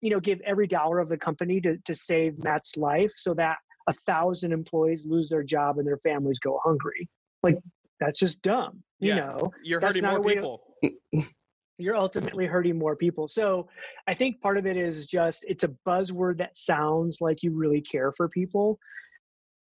you 0.00 0.10
know, 0.10 0.20
give 0.20 0.40
every 0.42 0.66
dollar 0.66 0.98
of 0.98 1.08
the 1.08 1.16
company 1.16 1.60
to 1.62 1.78
to 1.84 1.94
save 1.94 2.42
Matt's 2.42 2.76
life 2.76 3.10
so 3.16 3.34
that 3.34 3.56
a 3.88 3.92
thousand 3.92 4.52
employees 4.52 5.04
lose 5.06 5.28
their 5.28 5.42
job 5.42 5.78
and 5.78 5.86
their 5.86 5.98
families 5.98 6.38
go 6.38 6.60
hungry. 6.62 7.08
Like 7.42 7.58
that's 7.98 8.18
just 8.18 8.42
dumb. 8.42 8.82
You 8.98 9.08
yeah, 9.08 9.16
know, 9.16 9.52
you're 9.62 9.80
hurting 9.80 10.04
more 10.04 10.22
people. 10.22 10.62
To, 10.84 10.92
you're 11.78 11.96
ultimately 11.96 12.46
hurting 12.46 12.78
more 12.78 12.94
people. 12.94 13.26
So 13.26 13.68
I 14.06 14.14
think 14.14 14.40
part 14.40 14.58
of 14.58 14.66
it 14.66 14.76
is 14.76 15.06
just 15.06 15.44
it's 15.48 15.64
a 15.64 15.74
buzzword 15.86 16.38
that 16.38 16.56
sounds 16.56 17.18
like 17.20 17.42
you 17.42 17.52
really 17.52 17.80
care 17.80 18.12
for 18.12 18.28
people. 18.28 18.78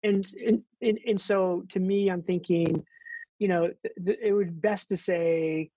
And 0.02 0.26
and 0.46 0.62
and, 0.80 0.98
and 1.06 1.20
so 1.20 1.64
to 1.68 1.80
me, 1.80 2.10
I'm 2.10 2.22
thinking, 2.22 2.84
you 3.38 3.48
know, 3.48 3.70
th- 3.82 3.94
th- 4.04 4.18
it 4.22 4.32
would 4.32 4.60
best 4.60 4.88
to 4.88 4.96
say, 4.96 5.70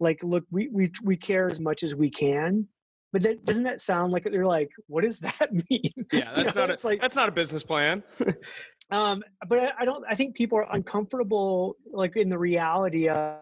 like, 0.00 0.22
look, 0.22 0.44
we 0.50 0.68
we 0.68 0.90
we 1.02 1.16
care 1.16 1.46
as 1.48 1.60
much 1.60 1.82
as 1.82 1.94
we 1.94 2.10
can. 2.10 2.66
But 3.12 3.22
then, 3.22 3.38
doesn't 3.44 3.64
that 3.64 3.80
sound 3.80 4.12
like 4.12 4.24
they're 4.24 4.46
like, 4.46 4.70
what 4.86 5.04
does 5.04 5.20
that 5.20 5.50
mean? 5.70 5.90
Yeah, 6.12 6.32
that's 6.34 6.54
you 6.54 6.60
know, 6.60 6.66
not 6.66 6.82
a, 6.82 6.86
like, 6.86 7.00
that's 7.00 7.16
not 7.16 7.28
a 7.28 7.32
business 7.32 7.62
plan. 7.62 8.02
um, 8.90 9.22
but 9.48 9.58
I, 9.58 9.72
I, 9.80 9.84
don't. 9.84 10.04
I 10.08 10.14
think 10.14 10.34
people 10.34 10.58
are 10.58 10.74
uncomfortable, 10.74 11.76
like 11.90 12.16
in 12.16 12.28
the 12.28 12.38
reality 12.38 13.08
of 13.08 13.38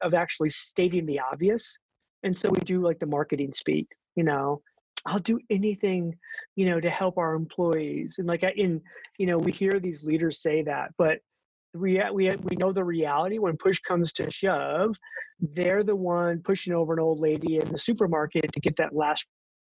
of 0.00 0.14
actually 0.14 0.50
stating 0.50 1.06
the 1.06 1.20
obvious, 1.20 1.76
and 2.22 2.36
so 2.36 2.48
we 2.50 2.60
do 2.60 2.80
like 2.80 2.98
the 2.98 3.06
marketing 3.06 3.52
speak. 3.54 3.88
You 4.14 4.24
know, 4.24 4.62
I'll 5.06 5.18
do 5.18 5.38
anything, 5.50 6.16
you 6.56 6.66
know, 6.66 6.80
to 6.80 6.90
help 6.90 7.18
our 7.18 7.34
employees. 7.34 8.16
And 8.18 8.26
like 8.26 8.42
in, 8.42 8.80
you 9.18 9.26
know, 9.26 9.38
we 9.38 9.52
hear 9.52 9.78
these 9.80 10.04
leaders 10.04 10.42
say 10.42 10.62
that, 10.62 10.90
but 10.98 11.18
we 11.74 12.02
we 12.12 12.30
we 12.30 12.56
know 12.56 12.72
the 12.72 12.84
reality 12.84 13.38
when 13.38 13.56
push 13.56 13.78
comes 13.80 14.12
to 14.12 14.30
shove 14.30 14.96
they're 15.40 15.84
the 15.84 15.94
one 15.94 16.40
pushing 16.40 16.72
over 16.72 16.92
an 16.92 17.00
old 17.00 17.20
lady 17.20 17.56
in 17.56 17.68
the 17.70 17.78
supermarket 17.78 18.50
to 18.52 18.60
get 18.60 18.74
that 18.76 18.94
last 18.94 19.26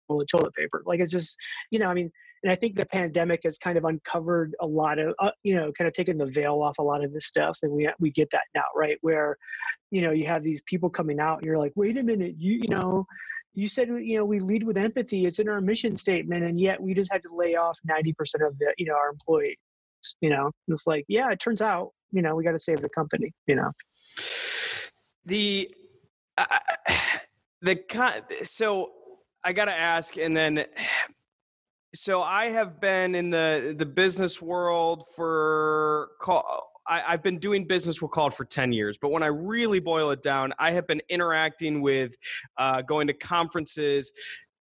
roll 0.08 0.20
of 0.20 0.28
toilet 0.28 0.54
paper 0.54 0.82
like 0.86 1.00
it's 1.00 1.12
just 1.12 1.36
you 1.70 1.78
know 1.78 1.86
i 1.86 1.94
mean 1.94 2.10
and 2.42 2.50
i 2.50 2.54
think 2.54 2.74
the 2.74 2.86
pandemic 2.86 3.40
has 3.44 3.58
kind 3.58 3.76
of 3.76 3.84
uncovered 3.84 4.54
a 4.60 4.66
lot 4.66 4.98
of 4.98 5.14
uh, 5.18 5.30
you 5.42 5.54
know 5.54 5.70
kind 5.72 5.86
of 5.86 5.94
taken 5.94 6.16
the 6.16 6.26
veil 6.26 6.62
off 6.62 6.78
a 6.78 6.82
lot 6.82 7.04
of 7.04 7.12
this 7.12 7.26
stuff 7.26 7.58
and 7.62 7.70
we 7.70 7.88
we 7.98 8.10
get 8.10 8.28
that 8.32 8.44
now 8.54 8.64
right 8.74 8.96
where 9.02 9.36
you 9.90 10.00
know 10.00 10.10
you 10.10 10.26
have 10.26 10.42
these 10.42 10.62
people 10.62 10.88
coming 10.88 11.20
out 11.20 11.38
and 11.38 11.46
you're 11.46 11.58
like 11.58 11.72
wait 11.76 11.98
a 11.98 12.02
minute 12.02 12.34
you 12.38 12.54
you 12.62 12.68
know 12.68 13.06
you 13.54 13.66
said 13.66 13.88
you 13.88 14.16
know 14.16 14.24
we 14.24 14.40
lead 14.40 14.62
with 14.62 14.76
empathy 14.76 15.26
it's 15.26 15.38
in 15.38 15.48
our 15.48 15.60
mission 15.60 15.96
statement 15.96 16.44
and 16.44 16.60
yet 16.60 16.80
we 16.80 16.94
just 16.94 17.12
had 17.12 17.22
to 17.22 17.34
lay 17.34 17.56
off 17.56 17.78
90% 17.88 18.10
of 18.46 18.56
the 18.58 18.72
you 18.78 18.86
know 18.86 18.94
our 18.94 19.10
employees 19.10 19.56
you 20.20 20.30
know 20.30 20.50
it's 20.68 20.86
like 20.86 21.04
yeah 21.08 21.30
it 21.30 21.40
turns 21.40 21.60
out 21.60 21.90
you 22.12 22.22
know 22.22 22.34
we 22.34 22.44
got 22.44 22.52
to 22.52 22.60
save 22.60 22.80
the 22.80 22.88
company 22.88 23.32
you 23.46 23.56
know 23.56 23.70
the 25.26 25.70
uh, 26.38 26.58
the 27.62 27.78
so 28.42 28.92
I 29.42 29.52
got 29.52 29.66
to 29.66 29.78
ask, 29.78 30.16
and 30.16 30.36
then 30.36 30.64
so 31.94 32.22
I 32.22 32.48
have 32.50 32.80
been 32.80 33.14
in 33.14 33.30
the 33.30 33.74
the 33.76 33.86
business 33.86 34.40
world 34.40 35.04
for 35.16 36.10
call. 36.20 36.69
I, 36.90 37.12
have 37.12 37.22
been 37.22 37.38
doing 37.38 37.64
business 37.64 38.02
with 38.02 38.10
called 38.10 38.34
for 38.34 38.44
10 38.44 38.72
years, 38.72 38.98
but 39.00 39.10
when 39.10 39.22
I 39.22 39.28
really 39.28 39.78
boil 39.78 40.10
it 40.10 40.22
down, 40.22 40.52
I 40.58 40.72
have 40.72 40.86
been 40.86 41.00
interacting 41.08 41.80
with, 41.80 42.16
uh, 42.58 42.82
going 42.82 43.06
to 43.06 43.14
conferences, 43.14 44.12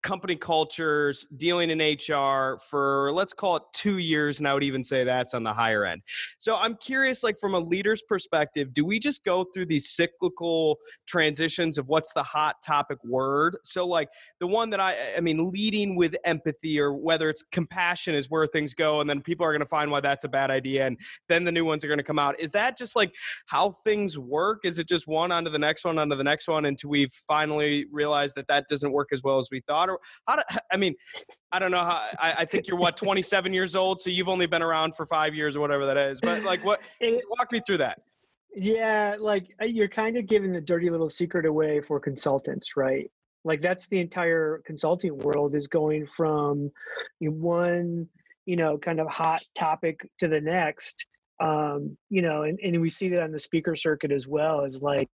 company 0.02 0.36
cultures, 0.36 1.26
dealing 1.36 1.70
in 1.70 1.78
HR 1.78 2.58
for 2.68 3.12
let's 3.12 3.32
call 3.32 3.56
it 3.56 3.62
two 3.72 3.98
years, 3.98 4.38
and 4.38 4.48
I 4.48 4.54
would 4.54 4.62
even 4.62 4.82
say 4.82 5.04
that's 5.04 5.34
on 5.34 5.42
the 5.42 5.52
higher 5.52 5.84
end. 5.84 6.02
So 6.38 6.56
I'm 6.56 6.76
curious, 6.76 7.22
like 7.22 7.38
from 7.38 7.54
a 7.54 7.58
leader's 7.58 8.02
perspective, 8.02 8.72
do 8.72 8.84
we 8.84 8.98
just 8.98 9.24
go 9.24 9.44
through 9.44 9.66
these 9.66 9.90
cyclical 9.90 10.78
transitions 11.06 11.78
of 11.78 11.88
what's 11.88 12.12
the 12.12 12.22
hot 12.22 12.56
topic 12.64 12.98
word? 13.04 13.56
So 13.64 13.86
like 13.86 14.08
the 14.38 14.46
one 14.46 14.70
that 14.70 14.80
I, 14.80 14.96
I 15.16 15.20
mean, 15.20 15.50
leading 15.50 15.96
with 15.96 16.16
empathy 16.24 16.80
or 16.80 16.94
whether 16.94 17.28
it's 17.28 17.44
compassion 17.52 18.14
is 18.14 18.30
where 18.30 18.46
things 18.46 18.74
go, 18.74 19.00
and 19.00 19.10
then 19.10 19.20
people 19.20 19.44
are 19.44 19.52
going 19.52 19.60
to 19.60 19.66
find 19.66 19.90
why 19.90 20.00
that's 20.00 20.24
a 20.24 20.28
bad 20.28 20.50
idea, 20.50 20.86
and 20.86 20.98
then 21.28 21.44
the 21.44 21.52
new 21.52 21.64
ones 21.64 21.84
are 21.84 21.88
going 21.88 21.98
to 21.98 22.04
come 22.04 22.18
out. 22.18 22.38
Is 22.40 22.50
that 22.52 22.78
just 22.78 22.96
like 22.96 23.14
how 23.46 23.72
things 23.84 24.18
work? 24.18 24.60
Is 24.64 24.78
it 24.78 24.88
just 24.88 25.06
one 25.06 25.30
onto 25.30 25.50
the 25.50 25.58
next 25.58 25.84
one 25.84 25.98
onto 25.98 26.16
the 26.16 26.24
next 26.24 26.48
one 26.48 26.64
until 26.64 26.90
we 26.90 27.08
finally 27.28 27.86
realize 27.92 28.32
that 28.34 28.48
that 28.48 28.64
doesn't 28.68 28.92
work 28.92 29.08
as 29.12 29.22
well 29.22 29.36
as 29.36 29.48
we 29.50 29.60
thought? 29.66 29.89
How 30.26 30.36
do, 30.36 30.42
I 30.72 30.76
mean, 30.76 30.94
I 31.52 31.58
don't 31.58 31.70
know 31.70 31.78
how, 31.78 32.08
I, 32.18 32.34
I 32.38 32.44
think 32.44 32.68
you're 32.68 32.78
what, 32.78 32.96
27 32.96 33.52
years 33.52 33.74
old. 33.74 34.00
So 34.00 34.10
you've 34.10 34.28
only 34.28 34.46
been 34.46 34.62
around 34.62 34.96
for 34.96 35.06
five 35.06 35.34
years 35.34 35.56
or 35.56 35.60
whatever 35.60 35.86
that 35.86 35.96
is, 35.96 36.20
but 36.20 36.42
like 36.42 36.64
what, 36.64 36.80
walk 37.00 37.52
me 37.52 37.60
through 37.66 37.78
that. 37.78 38.00
Yeah. 38.54 39.16
Like 39.18 39.54
uh, 39.62 39.66
you're 39.66 39.88
kind 39.88 40.16
of 40.16 40.26
giving 40.26 40.52
the 40.52 40.60
dirty 40.60 40.90
little 40.90 41.08
secret 41.08 41.46
away 41.46 41.80
for 41.80 42.00
consultants, 42.00 42.76
right? 42.76 43.10
Like 43.44 43.62
that's 43.62 43.88
the 43.88 44.00
entire 44.00 44.60
consulting 44.66 45.16
world 45.18 45.54
is 45.54 45.66
going 45.66 46.06
from 46.06 46.70
one, 47.20 48.08
you 48.44 48.56
know, 48.56 48.76
kind 48.76 49.00
of 49.00 49.08
hot 49.08 49.42
topic 49.54 50.08
to 50.18 50.28
the 50.28 50.40
next. 50.40 51.06
Um, 51.40 51.96
you 52.10 52.20
know, 52.20 52.42
and, 52.42 52.58
and 52.62 52.80
we 52.82 52.90
see 52.90 53.08
that 53.08 53.22
on 53.22 53.32
the 53.32 53.38
speaker 53.38 53.74
circuit 53.74 54.12
as 54.12 54.26
well 54.26 54.62
as 54.62 54.82
like, 54.82 55.08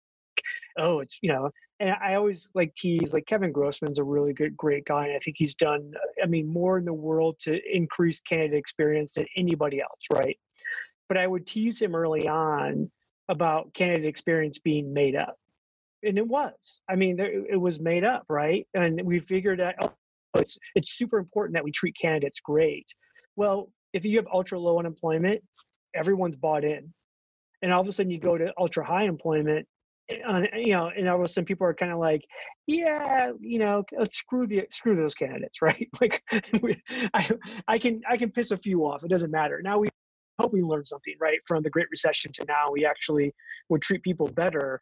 oh, 0.77 0.99
it's, 0.99 1.19
you 1.21 1.31
know, 1.31 1.49
and 1.79 1.89
I 2.01 2.15
always 2.15 2.47
like 2.53 2.75
tease 2.75 3.13
like 3.13 3.25
Kevin 3.25 3.51
Grossman's 3.51 3.99
a 3.99 4.03
really 4.03 4.33
good, 4.33 4.55
great 4.55 4.85
guy, 4.85 5.07
and 5.07 5.15
I 5.15 5.19
think 5.19 5.35
he's 5.37 5.55
done, 5.55 5.93
I 6.21 6.27
mean, 6.27 6.47
more 6.47 6.77
in 6.77 6.85
the 6.85 6.93
world 6.93 7.37
to 7.41 7.59
increase 7.69 8.21
candidate 8.21 8.57
experience 8.57 9.13
than 9.13 9.25
anybody 9.35 9.81
else, 9.81 9.99
right? 10.11 10.37
But 11.09 11.17
I 11.17 11.27
would 11.27 11.45
tease 11.45 11.81
him 11.81 11.95
early 11.95 12.27
on 12.27 12.89
about 13.27 13.73
candidate 13.73 14.05
experience 14.05 14.59
being 14.59 14.93
made 14.93 15.15
up, 15.15 15.35
and 16.03 16.17
it 16.17 16.27
was. 16.27 16.81
I 16.89 16.95
mean, 16.95 17.17
there, 17.17 17.31
it 17.31 17.59
was 17.59 17.79
made 17.79 18.05
up, 18.05 18.25
right? 18.29 18.67
And 18.73 19.01
we 19.03 19.19
figured 19.19 19.59
out 19.59 19.75
oh, 19.81 19.93
it's 20.35 20.57
it's 20.75 20.97
super 20.97 21.17
important 21.17 21.55
that 21.55 21.63
we 21.63 21.71
treat 21.71 21.97
candidates 21.99 22.39
great. 22.39 22.87
Well, 23.35 23.71
if 23.93 24.05
you 24.05 24.17
have 24.17 24.27
ultra 24.31 24.59
low 24.59 24.79
unemployment, 24.79 25.43
everyone's 25.93 26.35
bought 26.35 26.63
in, 26.63 26.93
and 27.61 27.73
all 27.73 27.81
of 27.81 27.87
a 27.87 27.93
sudden 27.93 28.11
you 28.11 28.19
go 28.19 28.37
to 28.37 28.53
ultra 28.57 28.85
high 28.85 29.03
employment 29.03 29.67
on, 30.27 30.47
you 30.55 30.73
know, 30.73 30.91
and 30.95 31.07
all 31.07 31.19
of 31.19 31.25
a 31.25 31.27
sudden 31.27 31.45
people 31.45 31.65
are 31.67 31.73
kind 31.73 31.91
of 31.91 31.99
like, 31.99 32.25
yeah, 32.67 33.31
you 33.39 33.59
know, 33.59 33.83
uh, 33.99 34.05
screw 34.11 34.47
the 34.47 34.67
screw 34.71 34.95
those 34.95 35.15
candidates, 35.15 35.61
right? 35.61 35.89
Like, 36.01 36.23
I 37.13 37.29
I 37.67 37.77
can 37.77 38.01
I 38.09 38.17
can 38.17 38.31
piss 38.31 38.51
a 38.51 38.57
few 38.57 38.85
off. 38.85 39.03
It 39.03 39.09
doesn't 39.09 39.31
matter. 39.31 39.61
Now 39.63 39.79
we 39.79 39.89
hope 40.39 40.53
we 40.53 40.61
learn 40.61 40.85
something, 40.85 41.15
right, 41.19 41.39
from 41.47 41.63
the 41.63 41.69
Great 41.69 41.87
Recession 41.91 42.31
to 42.33 42.45
now. 42.45 42.65
We 42.71 42.85
actually 42.85 43.33
would 43.69 43.81
treat 43.81 44.03
people 44.03 44.27
better, 44.27 44.81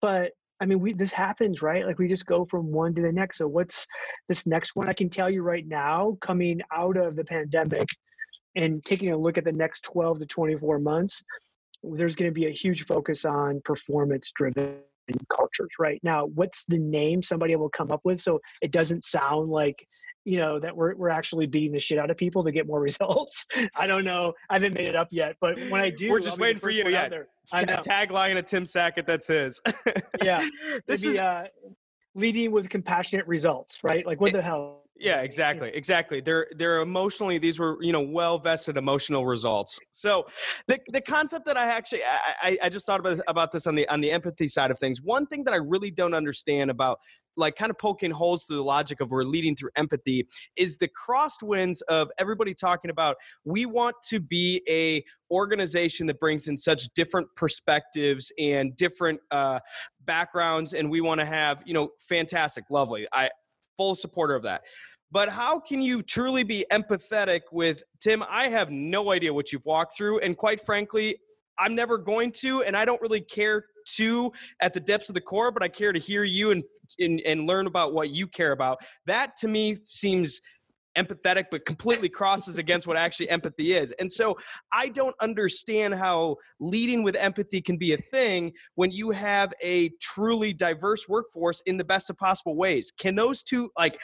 but 0.00 0.32
I 0.60 0.66
mean, 0.66 0.80
we 0.80 0.92
this 0.92 1.12
happens, 1.12 1.62
right? 1.62 1.86
Like 1.86 1.98
we 1.98 2.06
just 2.06 2.26
go 2.26 2.44
from 2.44 2.70
one 2.70 2.94
to 2.94 3.02
the 3.02 3.12
next. 3.12 3.38
So 3.38 3.48
what's 3.48 3.86
this 4.28 4.46
next 4.46 4.76
one? 4.76 4.88
I 4.88 4.92
can 4.92 5.08
tell 5.08 5.30
you 5.30 5.42
right 5.42 5.66
now, 5.66 6.18
coming 6.20 6.60
out 6.72 6.96
of 6.96 7.16
the 7.16 7.24
pandemic 7.24 7.88
and 8.56 8.84
taking 8.84 9.12
a 9.12 9.16
look 9.16 9.38
at 9.38 9.44
the 9.44 9.52
next 9.52 9.82
12 9.84 10.20
to 10.20 10.26
24 10.26 10.78
months, 10.80 11.22
there's 11.82 12.16
going 12.16 12.30
to 12.30 12.34
be 12.34 12.46
a 12.46 12.50
huge 12.50 12.84
focus 12.86 13.24
on 13.24 13.60
performance 13.64 14.32
driven 14.34 14.78
cultures 15.34 15.70
right? 15.78 16.00
Now 16.02 16.26
what's 16.26 16.64
the 16.66 16.78
name 16.78 17.22
somebody 17.22 17.56
will 17.56 17.70
come 17.70 17.90
up 17.90 18.00
with? 18.04 18.20
So 18.20 18.40
it 18.62 18.70
doesn't 18.70 19.04
sound 19.04 19.50
like 19.50 19.84
you 20.24 20.36
know 20.36 20.58
that 20.58 20.76
we're, 20.76 20.94
we're 20.94 21.08
actually 21.08 21.46
beating 21.46 21.72
the 21.72 21.78
shit 21.78 21.98
out 21.98 22.10
of 22.10 22.16
people 22.16 22.44
to 22.44 22.52
get 22.52 22.66
more 22.66 22.80
results. 22.90 23.46
I 23.74 23.86
don't 23.86 24.04
know. 24.04 24.34
I 24.48 24.54
haven't 24.54 24.74
made 24.74 24.88
it 24.88 24.96
up 24.96 25.08
yet 25.10 25.36
but 25.40 25.58
when 25.70 25.80
i 25.80 25.90
do 25.90 26.10
we're 26.10 26.20
just 26.20 26.38
waiting 26.38 26.60
for 26.60 26.70
you 26.70 26.88
yeah. 26.88 27.08
T- 27.08 27.24
tagline 27.52 28.38
of 28.38 28.44
tim 28.44 28.66
sackett 28.66 29.06
that's 29.06 29.26
his. 29.26 29.60
Yeah. 30.22 30.46
This 30.86 31.04
is 31.04 31.18
uh, 31.18 31.46
leading 32.14 32.52
with 32.52 32.68
compassionate 32.68 33.26
results 33.26 33.80
right? 33.82 34.06
Like 34.06 34.20
what 34.20 34.32
the 34.32 34.42
hell 34.42 34.84
yeah, 35.00 35.22
exactly, 35.22 35.70
exactly. 35.74 36.20
They're 36.20 36.46
they're 36.56 36.80
emotionally 36.80 37.38
these 37.38 37.58
were 37.58 37.78
you 37.82 37.90
know 37.90 38.02
well 38.02 38.38
vested 38.38 38.76
emotional 38.76 39.24
results. 39.24 39.78
So 39.90 40.26
the 40.68 40.78
the 40.88 41.00
concept 41.00 41.46
that 41.46 41.56
I 41.56 41.64
actually 41.66 42.02
I, 42.04 42.58
I 42.62 42.68
just 42.68 42.84
thought 42.84 43.00
about 43.00 43.18
about 43.26 43.50
this 43.50 43.66
on 43.66 43.74
the 43.74 43.88
on 43.88 44.02
the 44.02 44.12
empathy 44.12 44.46
side 44.46 44.70
of 44.70 44.78
things. 44.78 45.00
One 45.00 45.26
thing 45.26 45.42
that 45.44 45.54
I 45.54 45.56
really 45.56 45.90
don't 45.90 46.12
understand 46.12 46.70
about 46.70 46.98
like 47.36 47.56
kind 47.56 47.70
of 47.70 47.78
poking 47.78 48.10
holes 48.10 48.44
through 48.44 48.56
the 48.56 48.62
logic 48.62 49.00
of 49.00 49.10
we're 49.10 49.24
leading 49.24 49.56
through 49.56 49.70
empathy 49.76 50.26
is 50.56 50.76
the 50.76 50.88
crosswinds 50.88 51.80
of 51.88 52.10
everybody 52.18 52.52
talking 52.52 52.90
about 52.90 53.16
we 53.44 53.66
want 53.66 53.96
to 54.08 54.20
be 54.20 54.62
a 54.68 55.02
organization 55.32 56.06
that 56.06 56.18
brings 56.18 56.48
in 56.48 56.58
such 56.58 56.88
different 56.94 57.26
perspectives 57.36 58.32
and 58.38 58.76
different 58.76 59.20
uh, 59.30 59.60
backgrounds 60.04 60.74
and 60.74 60.90
we 60.90 61.00
want 61.00 61.20
to 61.20 61.24
have 61.24 61.62
you 61.64 61.72
know 61.72 61.88
fantastic 62.00 62.64
lovely 62.68 63.06
i 63.12 63.30
full 63.80 63.94
supporter 63.94 64.34
of 64.34 64.42
that 64.42 64.60
but 65.12 65.28
how 65.28 65.58
can 65.58 65.82
you 65.82 66.02
truly 66.02 66.44
be 66.44 66.64
empathetic 66.70 67.40
with 67.50 67.82
Tim? 67.98 68.22
I 68.28 68.48
have 68.48 68.70
no 68.70 69.10
idea 69.10 69.34
what 69.34 69.52
you've 69.52 69.64
walked 69.64 69.96
through. 69.96 70.20
And 70.20 70.36
quite 70.36 70.60
frankly, 70.60 71.16
I'm 71.58 71.74
never 71.74 71.98
going 71.98 72.32
to, 72.42 72.62
and 72.62 72.76
I 72.76 72.84
don't 72.84 73.00
really 73.02 73.20
care 73.20 73.64
to 73.96 74.32
at 74.60 74.72
the 74.72 74.80
depths 74.80 75.08
of 75.08 75.14
the 75.14 75.20
core, 75.20 75.50
but 75.50 75.62
I 75.62 75.68
care 75.68 75.92
to 75.92 75.98
hear 75.98 76.22
you 76.22 76.52
and, 76.52 76.62
and, 77.00 77.20
and 77.22 77.46
learn 77.46 77.66
about 77.66 77.92
what 77.92 78.10
you 78.10 78.28
care 78.28 78.52
about. 78.52 78.78
That 79.06 79.36
to 79.38 79.48
me 79.48 79.78
seems 79.84 80.40
empathetic 80.96 81.46
but 81.50 81.64
completely 81.64 82.08
crosses 82.08 82.58
against 82.58 82.86
what 82.86 82.96
actually 82.96 83.28
empathy 83.30 83.72
is. 83.72 83.92
And 83.92 84.10
so 84.10 84.36
I 84.72 84.88
don't 84.88 85.14
understand 85.20 85.94
how 85.94 86.36
leading 86.58 87.02
with 87.02 87.16
empathy 87.16 87.60
can 87.60 87.76
be 87.76 87.92
a 87.92 87.98
thing 87.98 88.52
when 88.74 88.90
you 88.90 89.10
have 89.10 89.52
a 89.62 89.90
truly 90.00 90.52
diverse 90.52 91.08
workforce 91.08 91.62
in 91.66 91.76
the 91.76 91.84
best 91.84 92.10
of 92.10 92.16
possible 92.16 92.56
ways. 92.56 92.92
Can 92.98 93.14
those 93.14 93.42
two 93.42 93.70
like 93.78 93.98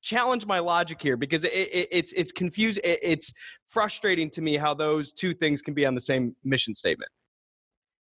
challenge 0.00 0.46
my 0.46 0.58
logic 0.58 1.02
here 1.02 1.16
because 1.16 1.44
it, 1.44 1.52
it, 1.52 1.88
it's 1.90 2.12
it's 2.12 2.32
confusing. 2.32 2.82
It, 2.84 3.00
it's 3.02 3.32
frustrating 3.68 4.30
to 4.30 4.42
me 4.42 4.56
how 4.56 4.74
those 4.74 5.12
two 5.12 5.34
things 5.34 5.62
can 5.62 5.74
be 5.74 5.84
on 5.86 5.94
the 5.94 6.00
same 6.00 6.34
mission 6.44 6.74
statement. 6.74 7.10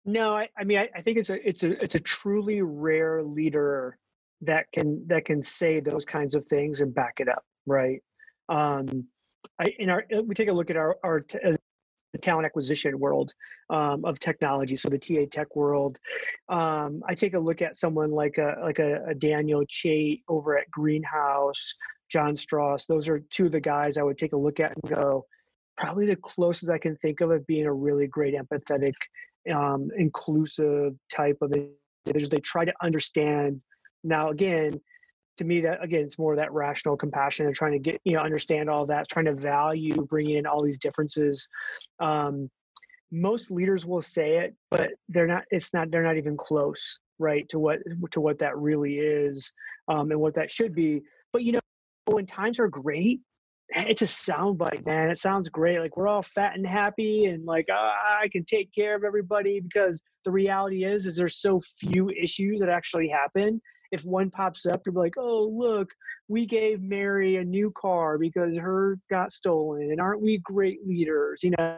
No, 0.05 0.35
I, 0.35 0.49
I 0.57 0.63
mean 0.63 0.79
I, 0.79 0.89
I 0.95 1.01
think 1.01 1.17
it's 1.17 1.29
a 1.29 1.47
it's 1.47 1.63
a 1.63 1.83
it's 1.83 1.95
a 1.95 1.99
truly 1.99 2.61
rare 2.61 3.23
leader 3.23 3.97
that 4.41 4.67
can 4.73 5.05
that 5.07 5.25
can 5.25 5.41
say 5.41 5.79
those 5.79 6.05
kinds 6.05 6.35
of 6.35 6.45
things 6.45 6.81
and 6.81 6.93
back 6.93 7.15
it 7.19 7.29
up, 7.29 7.43
right? 7.65 8.01
Um, 8.49 9.07
I 9.59 9.65
in 9.79 9.89
our 9.89 10.05
we 10.23 10.35
take 10.35 10.49
a 10.49 10.53
look 10.53 10.69
at 10.69 10.77
our 10.77 10.97
our 11.03 11.21
t- 11.21 11.39
the 12.13 12.19
talent 12.19 12.45
acquisition 12.45 12.99
world 12.99 13.33
um, 13.71 14.05
of 14.05 14.19
technology, 14.19 14.77
so 14.77 14.87
the 14.87 14.99
TA 14.99 15.25
tech 15.29 15.55
world. 15.55 15.97
Um, 16.47 17.01
I 17.07 17.15
take 17.15 17.33
a 17.33 17.39
look 17.39 17.61
at 17.61 17.77
someone 17.77 18.11
like 18.11 18.37
a 18.37 18.55
like 18.61 18.79
a, 18.79 19.03
a, 19.09 19.15
Daniel 19.15 19.63
Chait 19.65 20.21
over 20.29 20.57
at 20.57 20.69
Greenhouse, 20.71 21.73
Jon 22.09 22.35
Stross. 22.35 22.85
Those 22.87 23.09
are 23.09 23.19
two 23.31 23.47
of 23.47 23.51
the 23.51 23.59
guys 23.59 23.97
I 23.97 24.03
would 24.03 24.17
take 24.17 24.33
a 24.33 24.37
look 24.37 24.59
at 24.59 24.73
and 24.75 24.95
go, 24.95 25.25
probably 25.77 26.05
the 26.05 26.15
closest 26.17 26.71
I 26.71 26.77
can 26.77 26.95
think 26.97 27.21
of 27.21 27.31
of 27.31 27.45
being 27.47 27.65
a 27.65 27.73
really 27.73 28.07
great 28.07 28.35
empathetic, 28.35 28.93
um, 29.51 29.89
inclusive 29.97 30.93
type 31.11 31.37
of 31.41 31.51
individual. 32.05 32.29
They 32.29 32.41
try 32.41 32.63
to 32.63 32.73
understand. 32.81 33.59
Now, 34.03 34.29
again, 34.29 34.79
to 35.37 35.45
me 35.45 35.61
that 35.61 35.83
again 35.83 36.03
it's 36.03 36.19
more 36.19 36.33
of 36.33 36.37
that 36.37 36.51
rational 36.53 36.97
compassion 36.97 37.45
and 37.45 37.55
trying 37.55 37.71
to 37.73 37.79
get 37.79 37.99
you 38.03 38.13
know 38.13 38.19
understand 38.19 38.69
all 38.69 38.85
that 38.85 39.07
trying 39.09 39.25
to 39.25 39.33
value 39.33 39.95
bringing 40.09 40.37
in 40.37 40.45
all 40.45 40.63
these 40.63 40.77
differences. 40.77 41.47
Um, 41.99 42.49
most 43.11 43.51
leaders 43.51 43.85
will 43.85 44.01
say 44.01 44.37
it 44.37 44.55
but 44.71 44.91
they're 45.09 45.27
not 45.27 45.43
it's 45.51 45.73
not 45.73 45.91
they're 45.91 46.03
not 46.03 46.17
even 46.17 46.35
close 46.35 46.97
right 47.19 47.47
to 47.49 47.59
what 47.59 47.79
to 48.11 48.19
what 48.19 48.39
that 48.39 48.57
really 48.57 48.95
is 48.95 49.51
um, 49.87 50.11
and 50.11 50.19
what 50.19 50.35
that 50.35 50.51
should 50.51 50.73
be. 50.73 51.01
But 51.31 51.43
you 51.43 51.53
know 51.53 51.59
when 52.05 52.25
times 52.25 52.59
are 52.59 52.67
great 52.67 53.21
it's 53.75 54.01
a 54.01 54.05
soundbite 54.05 54.85
man. 54.85 55.09
It 55.09 55.17
sounds 55.17 55.49
great. 55.49 55.79
Like 55.79 55.97
we're 55.97 56.07
all 56.07 56.21
fat 56.21 56.55
and 56.55 56.67
happy 56.67 57.25
and 57.25 57.45
like 57.45 57.65
oh, 57.71 57.91
i 58.21 58.27
can 58.31 58.45
take 58.45 58.73
care 58.73 58.95
of 58.95 59.03
everybody 59.03 59.59
because 59.59 60.01
the 60.25 60.31
reality 60.31 60.85
is 60.85 61.05
is 61.05 61.15
there's 61.15 61.39
so 61.39 61.59
few 61.79 62.09
issues 62.09 62.59
that 62.59 62.69
actually 62.69 63.07
happen 63.07 63.61
if 63.93 64.03
one 64.05 64.31
pops 64.31 64.65
up, 64.65 64.81
you'll 64.85 64.95
be 64.95 64.99
like, 64.99 65.17
oh, 65.19 65.43
look, 65.53 65.91
we 66.27 66.47
gave 66.47 66.81
Mary 66.81 67.37
a 67.37 67.43
new 67.43 67.71
car 67.71 68.17
because 68.17 68.57
her 68.57 68.97
got 69.07 69.31
stolen. 69.31 69.91
And 69.91 70.01
aren't 70.01 70.21
we 70.21 70.39
great 70.39 70.79
leaders? 70.85 71.41
You 71.43 71.51
know, 71.59 71.77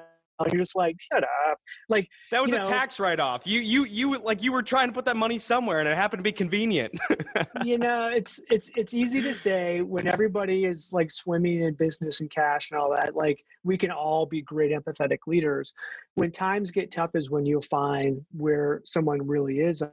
you're 0.50 0.62
just 0.62 0.77
like, 0.77 0.95
shut 1.12 1.24
up. 1.24 1.60
Like 1.89 2.07
that 2.31 2.41
was 2.41 2.53
a 2.53 2.60
know, 2.60 2.69
tax 2.69 3.01
write-off. 3.01 3.45
You 3.45 3.60
you 3.60 3.84
you 3.84 4.17
like 4.19 4.41
you 4.41 4.53
were 4.53 4.63
trying 4.63 4.88
to 4.88 4.93
put 4.93 5.03
that 5.05 5.17
money 5.17 5.38
somewhere, 5.38 5.79
and 5.79 5.89
it 5.89 5.98
happened 5.98 6.19
to 6.19 6.24
be 6.24 6.31
convenient. 6.31 6.98
you 7.65 7.77
know, 7.77 8.07
it's 8.07 8.39
it's 8.50 8.72
it's 8.77 8.93
easy 8.93 9.22
to 9.22 9.34
say 9.34 9.81
when 9.81 10.07
everybody 10.07 10.63
is 10.63 10.93
like 10.93 11.12
swimming 11.12 11.63
in 11.63 11.74
business 11.74 12.22
and 12.22 12.31
cash 12.31 12.72
and 12.72 12.79
all 12.79 12.91
that. 12.91 13.13
Like 13.13 13.43
we 13.65 13.77
can 13.77 13.91
all 13.91 14.25
be 14.25 14.41
great 14.41 14.72
empathetic 14.72 15.19
leaders. 15.27 15.74
When 16.13 16.31
times 16.31 16.72
get 16.72 16.91
tough, 16.91 17.12
is 17.13 17.29
when 17.29 17.45
you'll 17.45 17.62
find 17.62 18.25
where 18.31 18.81
someone 18.86 19.27
really 19.27 19.60
is 19.60 19.84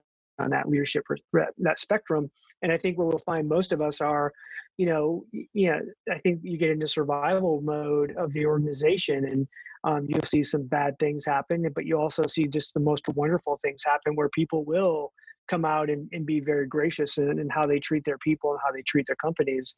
on 0.42 0.50
that 0.50 0.68
leadership 0.68 1.04
that 1.32 1.78
spectrum. 1.78 2.30
And 2.62 2.70
I 2.70 2.76
think 2.76 2.96
where 2.96 3.06
we'll 3.06 3.18
find 3.18 3.48
most 3.48 3.72
of 3.72 3.80
us 3.80 4.00
are, 4.00 4.32
you 4.78 4.86
know, 4.86 5.24
you 5.32 5.70
know, 5.70 5.80
I 6.10 6.18
think 6.18 6.40
you 6.42 6.56
get 6.56 6.70
into 6.70 6.86
survival 6.86 7.60
mode 7.60 8.14
of 8.16 8.32
the 8.32 8.46
organization, 8.46 9.24
and 9.24 9.48
um, 9.84 10.06
you'll 10.08 10.22
see 10.22 10.44
some 10.44 10.64
bad 10.64 10.96
things 10.98 11.24
happen, 11.24 11.66
but 11.74 11.86
you 11.86 11.98
also 11.98 12.24
see 12.26 12.46
just 12.46 12.72
the 12.72 12.80
most 12.80 13.08
wonderful 13.14 13.58
things 13.62 13.82
happen 13.84 14.14
where 14.14 14.28
people 14.28 14.64
will 14.64 15.12
come 15.48 15.64
out 15.64 15.90
and, 15.90 16.08
and 16.12 16.24
be 16.24 16.40
very 16.40 16.66
gracious 16.66 17.18
in, 17.18 17.38
in 17.38 17.48
how 17.50 17.66
they 17.66 17.80
treat 17.80 18.04
their 18.04 18.18
people 18.18 18.52
and 18.52 18.60
how 18.64 18.72
they 18.72 18.82
treat 18.82 19.06
their 19.06 19.16
companies. 19.16 19.74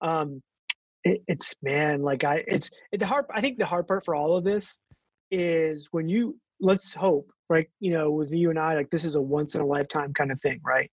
Um, 0.00 0.42
it, 1.04 1.22
it's 1.28 1.54
man, 1.62 2.02
like 2.02 2.24
I, 2.24 2.44
it's 2.46 2.70
it, 2.90 2.98
the 2.98 3.06
hard. 3.06 3.26
I 3.32 3.40
think 3.40 3.58
the 3.58 3.66
hard 3.66 3.86
part 3.86 4.04
for 4.04 4.14
all 4.14 4.36
of 4.36 4.44
this 4.44 4.78
is 5.30 5.88
when 5.92 6.08
you 6.08 6.36
let's 6.60 6.94
hope, 6.94 7.30
right? 7.52 7.68
You 7.80 7.92
know, 7.92 8.10
with 8.10 8.32
you 8.32 8.48
and 8.48 8.58
I, 8.58 8.74
like 8.74 8.90
this 8.90 9.04
is 9.04 9.14
a 9.14 9.20
once 9.20 9.54
in 9.54 9.60
a 9.60 9.66
lifetime 9.66 10.14
kind 10.14 10.32
of 10.32 10.40
thing, 10.40 10.60
right? 10.64 10.90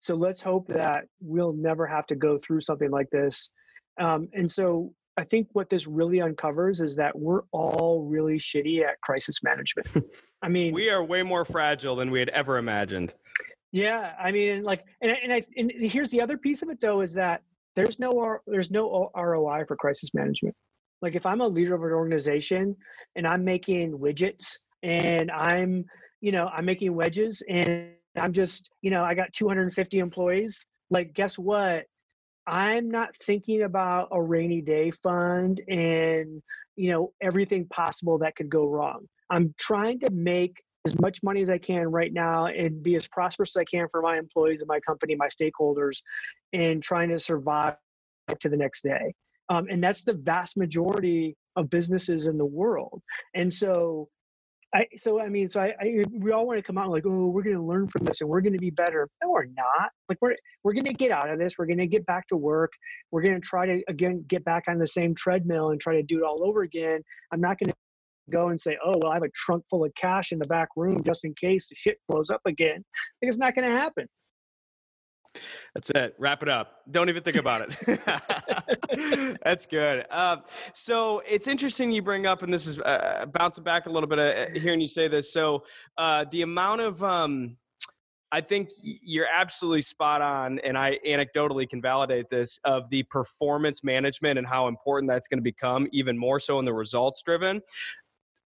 So 0.00 0.14
let's 0.14 0.40
hope 0.40 0.66
that 0.68 1.04
we'll 1.20 1.52
never 1.52 1.86
have 1.86 2.06
to 2.08 2.16
go 2.16 2.38
through 2.38 2.60
something 2.62 2.90
like 2.90 3.08
this. 3.10 3.50
Um, 3.98 4.28
and 4.34 4.50
so 4.50 4.92
I 5.16 5.24
think 5.24 5.48
what 5.52 5.70
this 5.70 5.86
really 5.86 6.20
uncovers 6.20 6.80
is 6.80 6.96
that 6.96 7.16
we're 7.16 7.42
all 7.52 8.04
really 8.04 8.38
shitty 8.38 8.82
at 8.82 9.00
crisis 9.00 9.42
management. 9.42 9.88
I 10.42 10.48
mean, 10.48 10.74
we 10.74 10.90
are 10.90 11.02
way 11.02 11.22
more 11.22 11.44
fragile 11.44 11.96
than 11.96 12.10
we 12.10 12.18
had 12.18 12.28
ever 12.30 12.58
imagined. 12.58 13.14
Yeah, 13.72 14.12
I 14.20 14.32
mean, 14.32 14.64
like, 14.64 14.84
and 15.00 15.16
and 15.22 15.32
I 15.32 15.44
and 15.56 15.72
here's 15.78 16.10
the 16.10 16.20
other 16.20 16.36
piece 16.36 16.62
of 16.62 16.68
it 16.68 16.80
though 16.80 17.00
is 17.00 17.14
that 17.14 17.42
there's 17.76 17.98
no 17.98 18.38
there's 18.46 18.70
no 18.70 19.10
ROI 19.16 19.64
for 19.66 19.76
crisis 19.76 20.10
management. 20.14 20.54
Like, 21.00 21.14
if 21.14 21.26
I'm 21.26 21.40
a 21.40 21.46
leader 21.46 21.74
of 21.74 21.82
an 21.82 21.92
organization 21.92 22.76
and 23.14 23.26
I'm 23.26 23.44
making 23.44 23.98
widgets 23.98 24.58
and 24.86 25.30
I'm, 25.32 25.84
you 26.20 26.30
know, 26.30 26.46
I'm 26.46 26.64
making 26.64 26.94
wedges 26.94 27.42
and 27.48 27.90
I'm 28.16 28.32
just, 28.32 28.70
you 28.82 28.90
know, 28.90 29.02
I 29.02 29.14
got 29.14 29.32
250 29.32 29.98
employees. 29.98 30.64
Like, 30.90 31.12
guess 31.12 31.36
what? 31.36 31.86
I'm 32.46 32.88
not 32.90 33.16
thinking 33.20 33.62
about 33.62 34.08
a 34.12 34.22
rainy 34.22 34.60
day 34.60 34.92
fund 35.02 35.60
and 35.68 36.40
you 36.76 36.90
know 36.90 37.12
everything 37.20 37.66
possible 37.66 38.18
that 38.18 38.36
could 38.36 38.48
go 38.48 38.68
wrong. 38.68 39.08
I'm 39.28 39.52
trying 39.58 39.98
to 40.00 40.10
make 40.12 40.62
as 40.86 40.96
much 41.00 41.20
money 41.24 41.42
as 41.42 41.50
I 41.50 41.58
can 41.58 41.88
right 41.88 42.12
now 42.12 42.46
and 42.46 42.80
be 42.80 42.94
as 42.94 43.08
prosperous 43.08 43.56
as 43.56 43.62
I 43.62 43.64
can 43.64 43.88
for 43.90 44.00
my 44.00 44.16
employees 44.16 44.60
and 44.60 44.68
my 44.68 44.78
company, 44.78 45.16
my 45.16 45.26
stakeholders, 45.26 46.02
and 46.52 46.80
trying 46.80 47.08
to 47.08 47.18
survive 47.18 47.74
to 48.38 48.48
the 48.48 48.56
next 48.56 48.84
day. 48.84 49.12
Um, 49.48 49.66
and 49.68 49.82
that's 49.82 50.04
the 50.04 50.12
vast 50.12 50.56
majority 50.56 51.36
of 51.56 51.70
businesses 51.70 52.28
in 52.28 52.38
the 52.38 52.46
world. 52.46 53.02
And 53.34 53.52
so 53.52 54.08
I, 54.74 54.86
so 54.96 55.20
I 55.20 55.28
mean, 55.28 55.48
so 55.48 55.60
I, 55.60 55.74
I, 55.80 56.04
we 56.10 56.32
all 56.32 56.46
want 56.46 56.58
to 56.58 56.62
come 56.62 56.76
out 56.76 56.90
like, 56.90 57.04
oh, 57.06 57.28
we're 57.28 57.42
going 57.42 57.56
to 57.56 57.62
learn 57.62 57.88
from 57.88 58.04
this 58.04 58.20
and 58.20 58.28
we're 58.28 58.40
going 58.40 58.52
to 58.52 58.58
be 58.58 58.70
better. 58.70 59.08
No, 59.22 59.30
we're 59.30 59.46
not. 59.46 59.90
Like 60.08 60.18
we're 60.20 60.34
we're 60.64 60.72
going 60.72 60.84
to 60.84 60.92
get 60.92 61.12
out 61.12 61.30
of 61.30 61.38
this. 61.38 61.54
We're 61.56 61.66
going 61.66 61.78
to 61.78 61.86
get 61.86 62.04
back 62.04 62.26
to 62.28 62.36
work. 62.36 62.72
We're 63.10 63.22
going 63.22 63.36
to 63.36 63.40
try 63.40 63.66
to 63.66 63.82
again 63.88 64.24
get 64.28 64.44
back 64.44 64.64
on 64.68 64.78
the 64.78 64.86
same 64.86 65.14
treadmill 65.14 65.70
and 65.70 65.80
try 65.80 65.94
to 65.94 66.02
do 66.02 66.18
it 66.18 66.24
all 66.24 66.46
over 66.46 66.62
again. 66.62 67.00
I'm 67.32 67.40
not 67.40 67.58
going 67.58 67.70
to 67.70 67.76
go 68.30 68.48
and 68.48 68.60
say, 68.60 68.76
oh, 68.84 68.94
well, 69.00 69.12
I 69.12 69.14
have 69.14 69.22
a 69.22 69.30
trunk 69.34 69.64
full 69.70 69.84
of 69.84 69.94
cash 69.94 70.32
in 70.32 70.38
the 70.38 70.48
back 70.48 70.68
room 70.76 71.02
just 71.04 71.24
in 71.24 71.34
case 71.34 71.68
the 71.68 71.76
shit 71.76 71.98
blows 72.08 72.28
up 72.28 72.42
again. 72.44 72.84
Like 73.22 73.28
it's 73.28 73.38
not 73.38 73.54
going 73.54 73.68
to 73.68 73.74
happen. 73.74 74.06
That's 75.76 75.90
it. 75.90 76.14
Wrap 76.18 76.42
it 76.42 76.48
up. 76.48 76.80
Don't 76.90 77.10
even 77.10 77.22
think 77.22 77.36
about 77.36 77.68
it. 77.68 79.38
That's 79.44 79.66
good. 79.66 80.06
Uh, 80.10 80.38
so 80.72 81.22
it's 81.28 81.48
interesting 81.48 81.92
you 81.92 82.00
bring 82.00 82.24
up, 82.24 82.42
and 82.42 82.50
this 82.50 82.66
is 82.66 82.80
uh, 82.80 83.26
bouncing 83.34 83.62
back 83.62 83.84
a 83.84 83.90
little 83.90 84.08
bit 84.08 84.18
uh, 84.18 84.58
hearing 84.58 84.80
you 84.80 84.88
say 84.88 85.06
this. 85.06 85.34
So 85.34 85.64
uh, 85.98 86.24
the 86.30 86.40
amount 86.40 86.80
of, 86.80 87.04
um, 87.04 87.58
I 88.32 88.40
think 88.40 88.70
you're 88.80 89.26
absolutely 89.30 89.82
spot 89.82 90.22
on, 90.22 90.60
and 90.60 90.78
I 90.78 90.98
anecdotally 91.06 91.68
can 91.68 91.82
validate 91.82 92.30
this 92.30 92.58
of 92.64 92.88
the 92.88 93.02
performance 93.02 93.84
management 93.84 94.38
and 94.38 94.46
how 94.46 94.68
important 94.68 95.10
that's 95.10 95.28
going 95.28 95.40
to 95.40 95.44
become, 95.44 95.88
even 95.92 96.16
more 96.16 96.40
so 96.40 96.58
in 96.58 96.64
the 96.64 96.72
results 96.72 97.22
driven. 97.22 97.60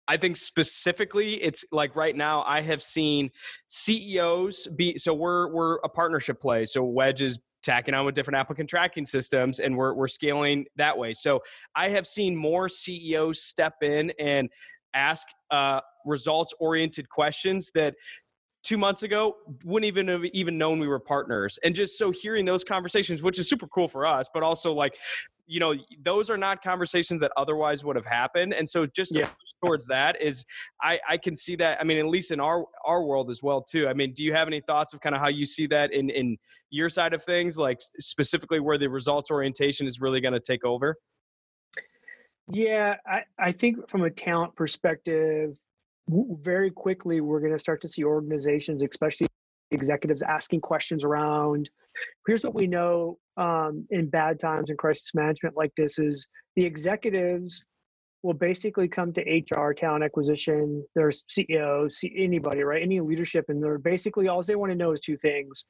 I 0.09 0.17
think 0.17 0.37
specifically, 0.37 1.43
it's 1.43 1.65
like 1.73 1.97
right 1.97 2.15
now. 2.15 2.45
I 2.47 2.61
have 2.61 2.83
seen 2.83 3.31
CEOs 3.67 4.69
be 4.77 4.99
so 4.99 5.13
we're 5.15 5.53
we're 5.53 5.77
a 5.77 5.89
partnership 5.89 6.41
play. 6.41 6.65
So 6.65 6.85
Wedge 6.85 7.23
is 7.23 7.39
tacking 7.63 7.95
on 7.95 8.07
with 8.07 8.15
different 8.15 8.39
applicant 8.39 8.71
tracking 8.71 9.07
systems, 9.07 9.59
and 9.59 9.77
we're 9.77 9.95
we're 9.95 10.09
scaling 10.09 10.67
that 10.77 10.97
way. 10.97 11.15
So 11.15 11.41
I 11.75 11.89
have 11.89 12.07
seen 12.07 12.37
more 12.37 12.69
CEOs 12.69 13.43
step 13.43 13.75
in 13.83 14.13
and 14.19 14.49
ask 14.95 15.27
uh, 15.51 15.81
results 16.05 16.55
oriented 16.61 17.09
questions 17.09 17.71
that 17.75 17.95
two 18.63 18.77
months 18.77 19.05
ago 19.05 19.37
wouldn't 19.65 19.87
even 19.87 20.09
have 20.09 20.25
even 20.27 20.59
known 20.59 20.81
we 20.81 20.89
were 20.89 20.99
partners 20.99 21.57
and 21.63 21.73
just 21.73 21.97
so 21.97 22.11
hearing 22.11 22.45
those 22.45 22.65
conversations 22.65 23.23
which 23.23 23.39
is 23.39 23.49
super 23.49 23.69
cool 23.69 23.87
for 23.87 24.05
us 24.05 24.29
but 24.35 24.43
also 24.43 24.73
like 24.73 24.97
you 25.47 25.61
know 25.61 25.75
those 26.03 26.29
are 26.29 26.37
not 26.37 26.63
conversations 26.63 27.21
that 27.21 27.33
otherwise 27.37 27.85
would 27.85 27.97
have 27.97 28.07
happened 28.07 28.53
and 28.53 28.69
so 28.69 28.87
just 28.87 29.15
to 29.15 29.21
yeah. 29.21 29.29
towards 29.65 29.87
that 29.87 30.21
is 30.21 30.45
i 30.83 30.99
i 31.09 31.17
can 31.17 31.35
see 31.35 31.55
that 31.57 31.79
i 31.81 31.85
mean 31.85 31.99
at 31.99 32.07
least 32.07 32.31
in 32.31 32.41
our 32.41 32.65
our 32.85 33.05
world 33.05 33.31
as 33.31 33.43
well 33.43 33.63
too 33.63 33.89
i 33.89 33.95
mean 33.95 34.13
do 34.13 34.23
you 34.25 34.33
have 34.33 34.49
any 34.49 34.61
thoughts 34.61 34.93
of 34.93 35.01
kind 35.01 35.15
of 35.15 35.21
how 35.21 35.29
you 35.29 35.47
see 35.47 35.67
that 35.67 35.93
in 35.93 36.11
in 36.11 36.37
your 36.71 36.89
side 36.89 37.15
of 37.15 37.23
things 37.23 37.57
like 37.57 37.79
specifically 37.99 38.61
where 38.61 38.79
the 38.79 38.89
results 38.89 39.31
orientation 39.31 39.87
is 39.87 40.01
really 40.01 40.21
going 40.21 40.35
to 40.35 40.41
take 40.41 40.65
over 40.65 40.97
yeah 42.51 42.97
i 43.07 43.23
i 43.39 43.53
think 43.53 43.89
from 43.89 44.03
a 44.03 44.11
talent 44.11 44.55
perspective 44.57 45.61
very 46.09 46.71
quickly 46.71 47.21
we're 47.21 47.41
going 47.41 47.53
to 47.53 47.59
start 47.59 47.81
to 47.81 47.89
see 47.89 48.05
organizations 48.05 48.83
especially 48.83 49.27
executives 49.71 50.23
asking 50.23 50.61
questions 50.61 51.05
around 51.05 51.69
here's 52.27 52.45
what 52.45 52.55
we 52.55 52.67
know 52.67 53.19
um, 53.37 53.87
in 53.91 54.09
bad 54.09 54.39
times 54.39 54.71
and 54.71 54.79
crisis 54.79 55.11
management 55.15 55.57
like 55.57 55.73
this 55.77 55.99
is 55.99 56.27
the 56.57 56.65
executives 56.65 57.65
will 58.23 58.35
basically 58.35 58.89
come 58.89 59.13
to 59.13 59.21
HR, 59.23 59.73
talent 59.73 60.03
acquisition, 60.03 60.85
their 60.95 61.11
CEO, 61.11 61.89
anybody, 62.17 62.63
right? 62.65 62.83
Any 62.83 63.01
leadership, 63.01 63.45
and 63.49 63.63
they're 63.63 63.79
basically 63.79 64.27
all 64.27 64.43
they 64.43 64.57
want 64.57 64.73
to 64.73 64.77
know 64.77 64.93
is 64.93 65.01
two 65.01 65.17
things: 65.17 65.65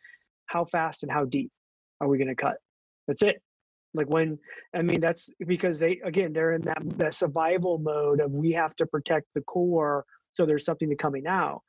how 0.46 0.64
fast 0.64 1.02
and 1.02 1.12
how 1.12 1.26
deep 1.26 1.50
are 2.00 2.08
we 2.08 2.18
going 2.18 2.28
to 2.28 2.34
cut? 2.34 2.56
That's 3.06 3.22
it. 3.22 3.42
Like 3.94 4.08
when, 4.08 4.38
I 4.74 4.82
mean, 4.82 5.00
that's 5.00 5.28
because 5.46 5.78
they 5.78 6.00
again 6.04 6.32
they're 6.32 6.54
in 6.54 6.62
that 6.62 6.78
that 6.98 7.14
survival 7.14 7.78
mode 7.78 8.20
of 8.20 8.32
we 8.32 8.52
have 8.52 8.74
to 8.76 8.86
protect 8.86 9.26
the 9.34 9.42
core, 9.42 10.04
so 10.34 10.46
there's 10.46 10.64
something 10.64 10.88
to 10.88 10.96
coming 10.96 11.26
out. 11.26 11.62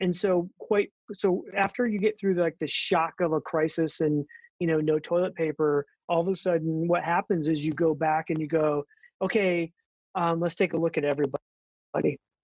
And 0.00 0.14
so 0.14 0.50
quite 0.58 0.90
so 1.12 1.44
after 1.56 1.86
you 1.86 1.98
get 1.98 2.18
through 2.18 2.34
the, 2.34 2.42
like 2.42 2.58
the 2.60 2.66
shock 2.66 3.14
of 3.20 3.32
a 3.32 3.40
crisis 3.40 4.00
and 4.00 4.24
you 4.58 4.66
know 4.66 4.80
no 4.80 4.98
toilet 4.98 5.34
paper 5.34 5.86
all 6.08 6.20
of 6.20 6.28
a 6.28 6.36
sudden 6.36 6.88
what 6.88 7.04
happens 7.04 7.48
is 7.48 7.64
you 7.64 7.72
go 7.72 7.94
back 7.94 8.26
and 8.28 8.38
you 8.38 8.46
go 8.46 8.84
okay 9.22 9.72
um, 10.16 10.40
let's 10.40 10.54
take 10.54 10.74
a 10.74 10.76
look 10.76 10.96
at 10.96 11.04
everybody. 11.04 11.40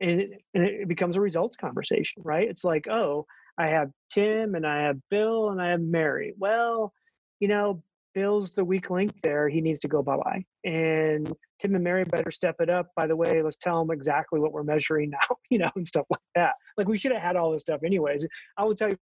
And 0.01 0.21
it, 0.21 0.31
and 0.55 0.65
it 0.65 0.89
becomes 0.89 1.17
a 1.17 1.21
results 1.21 1.57
conversation 1.57 2.23
right? 2.25 2.49
It's 2.49 2.65
like 2.65 2.87
oh 2.89 3.27
i 3.59 3.69
have 3.69 3.91
tim 4.11 4.55
and 4.55 4.65
i 4.67 4.85
have 4.85 4.97
bill 5.11 5.51
and 5.51 5.61
i 5.61 5.71
have 5.71 5.81
mary. 5.81 6.35
Well 6.39 6.93
you 7.41 7.49
know 7.49 7.83
bill's 8.15 8.51
the 8.51 8.65
weak 8.65 8.91
link 8.91 9.13
there 9.23 9.49
he 9.49 9.61
needs 9.61 9.79
to 9.81 9.89
go 9.89 10.03
bye-bye. 10.03 10.45
And 10.65 11.33
tim 11.59 11.75
and 11.75 11.85
mary 11.85 12.05
better 12.05 12.31
step 12.31 12.57
it 12.61 12.71
up. 12.71 12.89
By 12.97 13.07
the 13.07 13.17
way 13.17 13.43
let's 13.43 13.57
tell 13.57 13.85
them 13.85 13.91
exactly 13.91 14.41
what 14.41 14.53
we're 14.53 14.63
measuring 14.63 15.11
now 15.31 15.37
you 15.51 15.59
know 15.59 15.71
and 15.77 15.87
stuff 15.87 16.07
like 16.11 16.21
that. 16.35 16.55
Like 16.77 16.89
we 16.89 16.99
should 16.99 17.13
have 17.13 17.23
had 17.23 17.37
all 17.37 17.53
this 17.53 17.63
stuff 17.63 17.81
anyways. 17.85 18.27
I 18.57 18.65
will 18.65 18.75
tell 18.75 18.91
you 18.91 18.99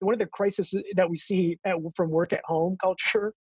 one 0.00 0.14
of 0.14 0.18
the 0.18 0.26
crises 0.26 0.74
that 0.96 1.08
we 1.08 1.16
see 1.16 1.58
at, 1.64 1.76
from 1.96 2.10
work 2.10 2.32
at 2.32 2.42
home 2.44 2.76
culture 2.80 3.32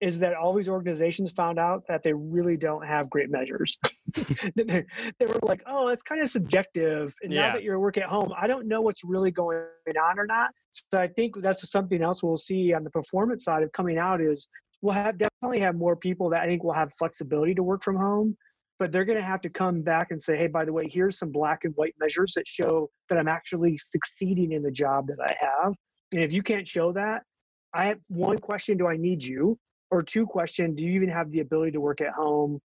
is 0.00 0.18
that 0.20 0.34
all 0.34 0.54
these 0.54 0.68
organizations 0.68 1.32
found 1.32 1.58
out 1.58 1.82
that 1.88 2.02
they 2.02 2.12
really 2.12 2.56
don't 2.56 2.86
have 2.86 3.10
great 3.10 3.30
measures. 3.30 3.78
they, 4.54 4.84
they, 5.18 5.26
were 5.26 5.40
like, 5.42 5.62
oh, 5.66 5.88
it's 5.88 6.02
kind 6.02 6.20
of 6.20 6.28
subjective. 6.28 7.12
And 7.22 7.32
yeah. 7.32 7.48
now 7.48 7.52
that 7.54 7.62
you're 7.62 7.80
work 7.80 7.98
at 7.98 8.04
home, 8.04 8.32
I 8.36 8.46
don't 8.46 8.68
know 8.68 8.80
what's 8.80 9.02
really 9.04 9.30
going 9.30 9.64
on 9.88 10.18
or 10.18 10.26
not. 10.26 10.50
So 10.72 11.00
I 11.00 11.08
think 11.08 11.40
that's 11.42 11.68
something 11.70 12.02
else 12.02 12.22
we'll 12.22 12.36
see 12.36 12.72
on 12.72 12.84
the 12.84 12.90
performance 12.90 13.44
side 13.44 13.62
of 13.62 13.72
coming 13.72 13.98
out 13.98 14.20
is 14.20 14.46
we'll 14.82 14.94
have 14.94 15.18
definitely 15.18 15.60
have 15.60 15.74
more 15.74 15.96
people 15.96 16.30
that 16.30 16.42
I 16.42 16.46
think 16.46 16.62
will 16.62 16.72
have 16.72 16.92
flexibility 16.98 17.54
to 17.54 17.62
work 17.62 17.82
from 17.82 17.96
home 17.96 18.36
but 18.78 18.92
they're 18.92 19.04
going 19.04 19.18
to 19.18 19.24
have 19.24 19.40
to 19.40 19.50
come 19.50 19.82
back 19.82 20.10
and 20.10 20.22
say, 20.22 20.36
hey, 20.36 20.46
by 20.46 20.64
the 20.64 20.72
way, 20.72 20.88
here's 20.88 21.18
some 21.18 21.32
black 21.32 21.64
and 21.64 21.74
white 21.74 21.94
measures 21.98 22.32
that 22.36 22.46
show 22.46 22.88
that 23.08 23.18
I'm 23.18 23.28
actually 23.28 23.76
succeeding 23.78 24.52
in 24.52 24.62
the 24.62 24.70
job 24.70 25.08
that 25.08 25.18
I 25.20 25.34
have. 25.40 25.74
And 26.14 26.22
if 26.22 26.32
you 26.32 26.42
can't 26.42 26.66
show 26.66 26.92
that, 26.92 27.24
I 27.74 27.86
have 27.86 27.98
one 28.08 28.38
question 28.38 28.78
do 28.78 28.86
I 28.86 28.96
need 28.96 29.22
you? 29.22 29.58
Or 29.90 30.02
two 30.02 30.26
question, 30.26 30.74
do 30.74 30.84
you 30.84 30.92
even 30.92 31.08
have 31.08 31.30
the 31.30 31.40
ability 31.40 31.72
to 31.72 31.80
work 31.80 32.00
at 32.00 32.12
home? 32.12 32.60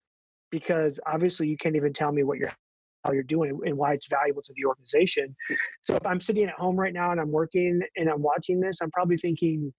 Because 0.52 1.00
obviously 1.06 1.48
you 1.48 1.58
can't 1.58 1.76
even 1.76 1.94
tell 1.94 2.12
me 2.12 2.24
what 2.24 2.38
you're 2.38 2.52
how 3.04 3.12
you're 3.12 3.24
doing 3.24 3.60
and 3.66 3.78
why 3.78 3.94
it's 3.94 4.08
valuable 4.08 4.42
to 4.42 4.54
the 4.56 4.66
organization. 4.66 5.36
So 5.82 5.96
if 5.96 6.06
I'm 6.06 6.22
sitting 6.22 6.46
at 6.46 6.54
home 6.54 6.78
right 6.78 6.94
now 6.94 7.12
and 7.12 7.20
I'm 7.20 7.32
working 7.32 7.82
and 7.98 8.10
I'm 8.10 8.22
watching 8.22 8.60
this, 8.60 8.78
I'm 8.82 8.92
probably 8.92 9.18
thinking, 9.18 9.74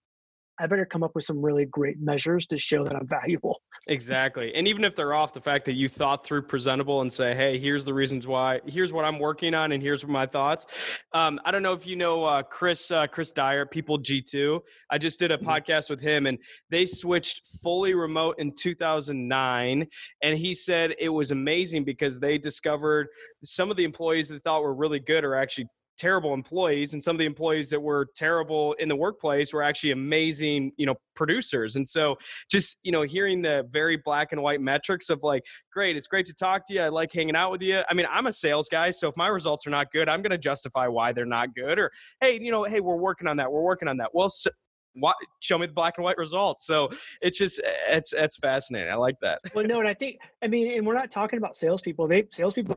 I 0.61 0.67
better 0.67 0.87
come 0.87 1.03
up 1.03 1.13
with 1.15 1.25
some 1.25 1.43
really 1.43 1.65
great 1.67 2.01
measures 2.01 2.47
to 2.47 2.59
show 2.59 2.85
that 2.85 2.95
I'm 2.95 3.07
valuable. 3.09 3.61
Exactly. 3.89 4.55
And 4.55 4.69
even 4.69 4.85
if 4.85 4.95
they're 4.95 5.15
off, 5.15 5.33
the 5.33 5.41
fact 5.41 5.65
that 5.67 5.75
you 5.75 5.89
thought 5.89 6.25
through 6.25 6.43
presentable 6.43 7.01
and 7.01 7.13
say, 7.13 7.35
hey, 7.35 7.59
here's 7.59 7.85
the 7.85 7.95
reasons 7.95 8.27
why, 8.27 8.61
here's 8.67 8.93
what 8.93 9.05
I'm 9.05 9.19
working 9.19 9.55
on, 9.55 9.73
and 9.73 9.83
here's 9.83 10.07
my 10.07 10.27
thoughts. 10.27 10.67
Um, 11.13 11.41
I 11.45 11.51
don't 11.51 11.63
know 11.63 11.73
if 11.73 11.87
you 11.87 11.97
know 11.97 12.25
uh, 12.25 12.43
Chris 12.43 12.91
uh, 12.91 13.07
Chris 13.07 13.33
Dyer, 13.33 13.67
PeopleG2. 13.67 14.61
I 14.91 14.99
just 14.99 15.19
did 15.19 15.31
a 15.31 15.39
mm-hmm. 15.39 15.49
podcast 15.49 15.91
with 15.91 16.01
him, 16.01 16.27
and 16.27 16.39
they 16.71 16.87
switched 16.87 17.47
fully 17.63 17.95
remote 17.95 18.37
in 18.39 18.53
2009. 18.53 19.87
And 20.23 20.39
he 20.39 20.55
said 20.55 20.95
it 20.99 21.09
was 21.09 21.31
amazing 21.31 21.85
because 21.85 22.19
they 22.19 22.39
discovered 22.39 23.09
some 23.43 23.71
of 23.71 23.77
the 23.77 23.85
employees 23.85 24.29
they 24.29 24.39
thought 24.39 24.63
were 24.63 24.75
really 24.75 25.01
good 25.01 25.25
are 25.25 25.35
actually 25.35 25.67
terrible 25.97 26.35
employees 26.35 26.93
and 26.93 27.03
some 27.03 27.15
of 27.15 27.19
the 27.19 27.25
employees 27.25 27.71
that 27.71 27.81
were 27.81 28.09
terrible 28.17 28.73
in 28.75 28.89
the 28.89 28.97
workplace 28.97 29.53
were 29.53 29.63
actually 29.63 29.93
amazing 29.93 30.73
you 30.77 30.87
know 30.87 30.95
producers 31.15 31.77
and 31.77 31.87
so 31.87 32.17
just 32.51 32.79
you 32.83 32.91
know 32.91 33.03
hearing 33.03 33.41
the 33.41 33.67
very 33.71 33.97
black 33.97 34.33
and 34.33 34.43
white 34.43 34.61
metrics 34.61 35.11
of 35.11 35.23
like 35.23 35.43
great 35.73 35.97
it's 35.97 36.07
great 36.07 36.27
to 36.27 36.35
talk 36.35 36.67
to 36.67 36.75
you 36.75 36.81
i 36.81 36.89
like 36.89 37.13
hanging 37.13 37.37
out 37.37 37.51
with 37.51 37.63
you 37.63 37.83
i 37.89 37.95
mean 37.95 38.07
i'm 38.11 38.27
a 38.27 38.33
sales 38.33 38.69
guy 38.69 38.91
so 38.91 39.09
if 39.09 39.17
my 39.17 39.29
results 39.29 39.67
are 39.67 39.71
not 39.71 39.91
good 39.93 40.09
i'm 40.09 40.21
going 40.21 40.31
to 40.31 40.39
justify 40.39 40.87
why 40.87 41.13
they're 41.13 41.25
not 41.25 41.55
good 41.55 41.79
or 41.79 41.91
hey 42.21 42.39
you 42.41 42.51
know 42.51 42.65
hey 42.65 42.81
we're 42.81 42.97
working 42.97 43.29
on 43.29 43.37
that 43.37 43.51
we're 43.51 43.63
working 43.63 43.89
on 43.89 43.97
that 43.97 44.11
well 44.13 44.29
so, 44.29 44.51
what, 44.97 45.17
show 45.41 45.59
me 45.59 45.67
the 45.67 45.73
black 45.73 45.95
and 45.97 46.05
white 46.05 46.19
results. 46.19 46.67
So 46.67 46.89
it's 47.21 47.37
just 47.37 47.61
eh, 47.65 47.97
it's 47.97 48.13
it's 48.13 48.37
fascinating. 48.37 48.93
I 48.93 48.95
like 48.95 49.17
that. 49.23 49.41
Well, 49.55 49.65
no, 49.65 49.81
and 49.81 49.89
I 49.89 49.95
think 49.95 50.19
I 50.43 50.47
mean, 50.47 50.77
and 50.77 50.87
we're 50.87 50.95
not 50.95 51.11
talking 51.11 51.37
about 51.37 51.57
salespeople. 51.57 52.07
They 52.07 52.25
salespeople 52.31 52.77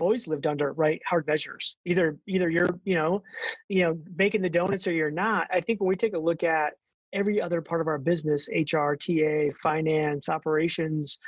always 0.00 0.28
lived 0.28 0.46
under 0.46 0.72
right 0.72 1.00
hard 1.06 1.26
measures 1.26 1.76
either 1.84 2.18
either 2.26 2.48
you're 2.48 2.78
you 2.84 2.94
know 2.94 3.22
you 3.68 3.82
know 3.82 3.98
making 4.16 4.42
the 4.42 4.50
donuts 4.50 4.86
or 4.86 4.92
you're 4.92 5.10
not. 5.10 5.48
I 5.52 5.60
think 5.60 5.80
when 5.80 5.88
we 5.88 5.96
take 5.96 6.14
a 6.14 6.18
look 6.18 6.42
at 6.42 6.74
every 7.12 7.40
other 7.40 7.62
part 7.62 7.80
of 7.80 7.86
our 7.86 7.98
business 7.98 8.48
hr 8.48 8.94
ta 8.94 9.50
finance 9.62 10.28
operations 10.28 11.18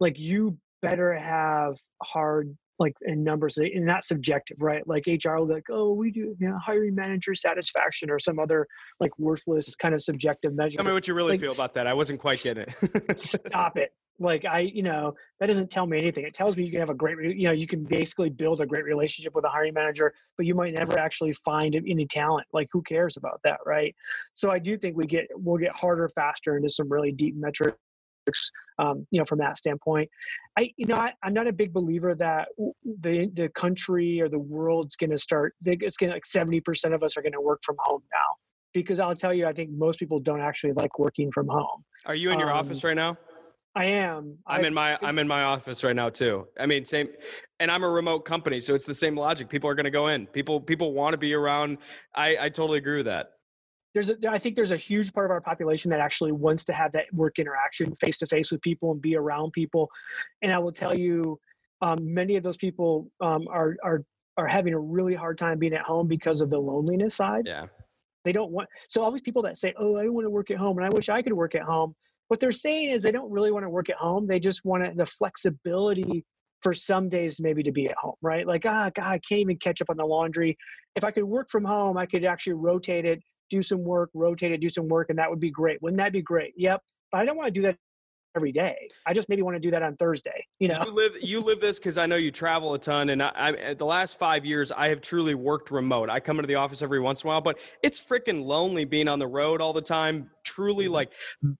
like 0.00 0.18
you 0.18 0.58
better 0.82 1.14
have 1.14 1.78
hard 2.02 2.56
like 2.78 2.94
in 3.02 3.24
numbers 3.24 3.56
and 3.58 3.88
that's 3.88 4.08
subjective 4.08 4.60
right? 4.60 4.86
Like 4.86 5.04
hr 5.06 5.36
will 5.36 5.46
be 5.46 5.54
like 5.54 5.70
oh 5.70 5.92
we 5.92 6.10
do 6.10 6.36
you 6.38 6.48
know 6.48 6.58
hiring 6.58 6.94
manager 6.94 7.34
satisfaction 7.34 8.10
or 8.10 8.18
some 8.18 8.38
other 8.38 8.66
like 9.00 9.16
worthless 9.18 9.74
kind 9.76 9.94
of 9.94 10.02
subjective 10.02 10.54
measure. 10.54 10.76
tell 10.76 10.86
me 10.86 10.92
what 10.92 11.08
you 11.08 11.14
really 11.14 11.32
like, 11.32 11.40
feel 11.40 11.52
about 11.52 11.74
that. 11.74 11.86
I 11.86 11.94
wasn't 11.94 12.20
quite 12.20 12.42
getting 12.42 12.66
it. 12.68 13.20
stop 13.20 13.76
it. 13.76 13.92
Like 14.18 14.44
i 14.46 14.60
you 14.60 14.82
know 14.82 15.14
that 15.40 15.46
doesn't 15.46 15.70
tell 15.70 15.86
me 15.86 15.98
anything. 15.98 16.24
It 16.24 16.34
tells 16.34 16.56
me 16.56 16.64
you 16.64 16.70
can 16.70 16.80
have 16.80 16.90
a 16.90 16.94
great 16.94 17.36
you 17.36 17.48
know 17.48 17.52
you 17.52 17.66
can 17.66 17.84
basically 17.84 18.30
build 18.30 18.60
a 18.60 18.66
great 18.66 18.84
relationship 18.84 19.34
with 19.34 19.44
a 19.44 19.48
hiring 19.48 19.74
manager 19.74 20.12
but 20.36 20.46
you 20.46 20.54
might 20.54 20.74
never 20.74 20.98
actually 20.98 21.32
find 21.44 21.74
any 21.74 22.06
talent. 22.06 22.46
Like 22.52 22.68
who 22.72 22.82
cares 22.82 23.16
about 23.16 23.40
that 23.44 23.58
right? 23.66 23.94
So 24.34 24.50
i 24.50 24.58
do 24.58 24.76
think 24.78 24.96
we 24.96 25.04
get 25.04 25.26
we'll 25.34 25.58
get 25.58 25.76
harder 25.76 26.08
faster 26.08 26.56
into 26.56 26.68
some 26.68 26.88
really 26.90 27.12
deep 27.12 27.36
metrics 27.36 27.76
um, 28.78 29.06
you 29.10 29.18
know 29.18 29.24
from 29.24 29.38
that 29.38 29.56
standpoint 29.56 30.08
i 30.58 30.70
you 30.76 30.86
know 30.86 30.96
I, 30.96 31.12
am 31.22 31.34
not 31.34 31.46
a 31.46 31.52
big 31.52 31.72
believer 31.72 32.14
that 32.16 32.48
the 33.00 33.30
the 33.34 33.48
country 33.50 34.20
or 34.20 34.28
the 34.28 34.38
world's 34.38 34.96
going 34.96 35.10
to 35.10 35.18
start 35.18 35.54
it's 35.64 35.96
going 35.96 36.10
to 36.10 36.16
like 36.16 36.24
70% 36.24 36.94
of 36.94 37.02
us 37.02 37.16
are 37.16 37.22
going 37.22 37.32
to 37.32 37.40
work 37.40 37.60
from 37.64 37.76
home 37.80 38.02
now 38.12 38.36
because 38.74 39.00
i'll 39.00 39.16
tell 39.16 39.32
you 39.34 39.46
i 39.46 39.52
think 39.52 39.70
most 39.70 39.98
people 39.98 40.20
don't 40.20 40.40
actually 40.40 40.72
like 40.72 40.98
working 40.98 41.30
from 41.32 41.48
home 41.48 41.84
are 42.04 42.14
you 42.14 42.30
in 42.30 42.38
your 42.38 42.50
um, 42.50 42.58
office 42.58 42.84
right 42.84 42.96
now 42.96 43.16
I 43.76 43.84
am. 43.84 44.38
I'm 44.46 44.64
I, 44.64 44.68
in 44.68 44.74
my 44.74 44.98
I'm 45.02 45.18
in 45.18 45.28
my 45.28 45.42
office 45.42 45.84
right 45.84 45.94
now 45.94 46.08
too. 46.08 46.46
I 46.58 46.64
mean, 46.64 46.86
same, 46.86 47.08
and 47.60 47.70
I'm 47.70 47.84
a 47.84 47.88
remote 47.88 48.20
company, 48.20 48.58
so 48.58 48.74
it's 48.74 48.86
the 48.86 48.94
same 48.94 49.14
logic. 49.14 49.50
People 49.50 49.68
are 49.68 49.74
going 49.74 49.84
to 49.84 49.90
go 49.90 50.06
in. 50.06 50.26
People 50.28 50.58
people 50.58 50.94
want 50.94 51.12
to 51.12 51.18
be 51.18 51.34
around. 51.34 51.76
I 52.14 52.38
I 52.40 52.48
totally 52.48 52.78
agree 52.78 52.96
with 52.96 53.04
that. 53.04 53.32
There's 53.96 54.10
a, 54.10 54.16
I 54.28 54.38
think 54.38 54.56
there's 54.56 54.72
a 54.72 54.76
huge 54.76 55.12
part 55.12 55.26
of 55.26 55.30
our 55.30 55.40
population 55.40 55.90
that 55.90 56.00
actually 56.00 56.32
wants 56.32 56.64
to 56.66 56.74
have 56.74 56.92
that 56.92 57.06
work 57.12 57.38
interaction 57.38 57.94
face 57.96 58.18
to 58.18 58.26
face 58.26 58.52
with 58.52 58.60
people 58.60 58.92
and 58.92 59.00
be 59.00 59.16
around 59.16 59.52
people, 59.52 59.90
and 60.42 60.52
I 60.52 60.58
will 60.58 60.72
tell 60.72 60.94
you, 60.94 61.40
um, 61.80 61.98
many 62.02 62.36
of 62.36 62.42
those 62.42 62.58
people 62.58 63.10
um, 63.22 63.48
are 63.50 63.76
are 63.82 64.04
are 64.36 64.46
having 64.46 64.74
a 64.74 64.78
really 64.78 65.14
hard 65.14 65.38
time 65.38 65.58
being 65.58 65.72
at 65.72 65.80
home 65.80 66.08
because 66.08 66.42
of 66.42 66.50
the 66.50 66.58
loneliness 66.58 67.14
side. 67.14 67.44
Yeah. 67.46 67.66
They 68.26 68.32
don't 68.32 68.52
want 68.52 68.68
so 68.88 69.02
all 69.02 69.10
these 69.10 69.22
people 69.22 69.42
that 69.42 69.56
say, 69.56 69.72
"Oh, 69.78 69.96
I 69.96 70.08
want 70.08 70.26
to 70.26 70.30
work 70.30 70.50
at 70.50 70.58
home," 70.58 70.76
and 70.76 70.86
I 70.86 70.90
wish 70.90 71.08
I 71.08 71.22
could 71.22 71.32
work 71.32 71.54
at 71.54 71.62
home 71.62 71.94
what 72.28 72.40
they're 72.40 72.52
saying 72.52 72.90
is 72.90 73.02
they 73.02 73.12
don't 73.12 73.30
really 73.30 73.52
want 73.52 73.64
to 73.64 73.70
work 73.70 73.88
at 73.88 73.96
home. 73.96 74.26
They 74.26 74.40
just 74.40 74.64
want 74.64 74.96
the 74.96 75.06
flexibility 75.06 76.24
for 76.62 76.74
some 76.74 77.08
days 77.08 77.38
maybe 77.38 77.62
to 77.62 77.70
be 77.70 77.86
at 77.86 77.96
home, 77.96 78.16
right? 78.22 78.46
Like, 78.46 78.64
ah, 78.66 78.90
God, 78.94 79.04
I 79.04 79.18
can't 79.18 79.40
even 79.40 79.58
catch 79.58 79.80
up 79.80 79.90
on 79.90 79.96
the 79.96 80.04
laundry. 80.04 80.56
If 80.96 81.04
I 81.04 81.10
could 81.10 81.24
work 81.24 81.48
from 81.50 81.64
home, 81.64 81.96
I 81.96 82.06
could 82.06 82.24
actually 82.24 82.54
rotate 82.54 83.04
it, 83.04 83.22
do 83.50 83.62
some 83.62 83.82
work, 83.84 84.10
rotate 84.14 84.52
it, 84.52 84.60
do 84.60 84.68
some 84.68 84.88
work, 84.88 85.10
and 85.10 85.18
that 85.18 85.30
would 85.30 85.40
be 85.40 85.50
great. 85.50 85.80
Wouldn't 85.82 85.98
that 85.98 86.12
be 86.12 86.22
great? 86.22 86.54
Yep. 86.56 86.82
But 87.12 87.20
I 87.20 87.24
don't 87.24 87.36
want 87.36 87.46
to 87.46 87.52
do 87.52 87.62
that 87.62 87.76
every 88.36 88.52
day. 88.52 88.88
I 89.06 89.14
just 89.14 89.28
maybe 89.28 89.42
want 89.42 89.56
to 89.56 89.60
do 89.60 89.70
that 89.70 89.82
on 89.82 89.96
Thursday. 89.96 90.46
You 90.58 90.68
know, 90.68 90.82
you 90.84 90.92
live 90.92 91.12
you 91.20 91.40
live 91.40 91.60
this 91.60 91.78
because 91.78 91.98
I 91.98 92.06
know 92.06 92.16
you 92.16 92.30
travel 92.30 92.74
a 92.74 92.78
ton, 92.78 93.10
and 93.10 93.22
I, 93.22 93.32
I, 93.34 93.52
eh, 93.52 93.74
the 93.74 93.86
last 93.86 94.18
five 94.18 94.44
years 94.44 94.70
I 94.70 94.88
have 94.88 95.00
truly 95.00 95.34
worked 95.34 95.70
remote. 95.70 96.10
I 96.10 96.20
come 96.20 96.38
into 96.38 96.46
the 96.46 96.54
office 96.56 96.82
every 96.82 97.00
once 97.00 97.24
in 97.24 97.28
a 97.28 97.32
while, 97.32 97.40
but 97.40 97.58
it's 97.82 98.00
freaking 98.00 98.44
lonely 98.44 98.84
being 98.84 99.08
on 99.08 99.18
the 99.18 99.26
road 99.26 99.60
all 99.60 99.72
the 99.72 99.82
time. 99.82 100.30
Truly, 100.56 100.86
mm-hmm. 100.86 100.94
like 100.94 101.12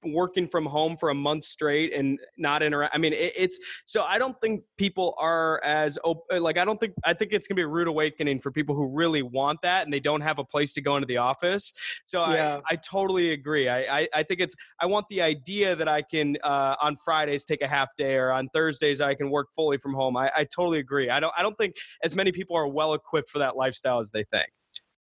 working 0.05 0.49
from 0.49 0.67
home 0.67 0.97
for 0.97 1.11
a 1.11 1.15
month 1.15 1.45
straight 1.45 1.93
and 1.93 2.19
not 2.37 2.63
interact. 2.63 2.95
I 2.95 2.99
mean, 2.99 3.13
it, 3.13 3.33
it's 3.37 3.59
so 3.87 4.03
I 4.03 4.19
don't 4.19 4.39
think 4.41 4.65
people 4.77 5.15
are 5.19 5.63
as 5.65 5.99
open. 6.05 6.43
Like 6.43 6.59
I 6.59 6.65
don't 6.65 6.79
think 6.79 6.95
I 7.05 7.15
think 7.15 7.33
it's 7.33 7.47
gonna 7.47 7.57
be 7.57 7.63
a 7.63 7.69
rude 7.69 7.89
awakening 7.89 8.41
for 8.41 8.51
people 8.51 8.75
who 8.75 8.89
really 8.89 9.23
want 9.23 9.61
that 9.63 9.85
and 9.85 9.93
they 9.93 10.01
don't 10.01 10.21
have 10.21 10.39
a 10.39 10.45
place 10.45 10.73
to 10.75 10.81
go 10.81 10.97
into 10.97 11.07
the 11.07 11.19
office. 11.19 11.73
So 12.05 12.21
yeah. 12.29 12.61
I 12.69 12.75
I 12.75 12.77
totally 12.77 13.31
agree. 13.31 13.69
I, 13.69 14.01
I 14.01 14.09
I 14.15 14.23
think 14.25 14.41
it's 14.41 14.55
I 14.81 14.87
want 14.87 15.07
the 15.09 15.23
idea 15.23 15.77
that 15.77 15.89
I 15.89 16.03
can. 16.03 16.37
Uh, 16.43 16.57
uh, 16.57 16.77
on 16.81 16.97
Fridays 16.97 17.45
take 17.45 17.63
a 17.63 17.69
half 17.69 17.95
day 17.97 18.17
or 18.17 18.33
on 18.33 18.49
Thursdays 18.49 19.01
I 19.01 19.15
can 19.15 19.31
work 19.31 19.49
fully 19.55 19.79
from 19.79 19.95
home. 19.95 20.17
I, 20.17 20.31
I 20.35 20.45
totally 20.45 20.79
agree. 20.79 21.11
I 21.11 21.21
don't 21.21 21.33
I 21.37 21.43
don't 21.43 21.57
think 21.57 21.75
as 22.03 22.15
many 22.15 22.33
people 22.33 22.57
are 22.57 22.67
well 22.67 22.95
equipped 22.95 23.31
for 23.31 23.39
that 23.39 23.57
lifestyle 23.57 23.99
as 23.99 24.11
they 24.11 24.25
think. 24.25 24.49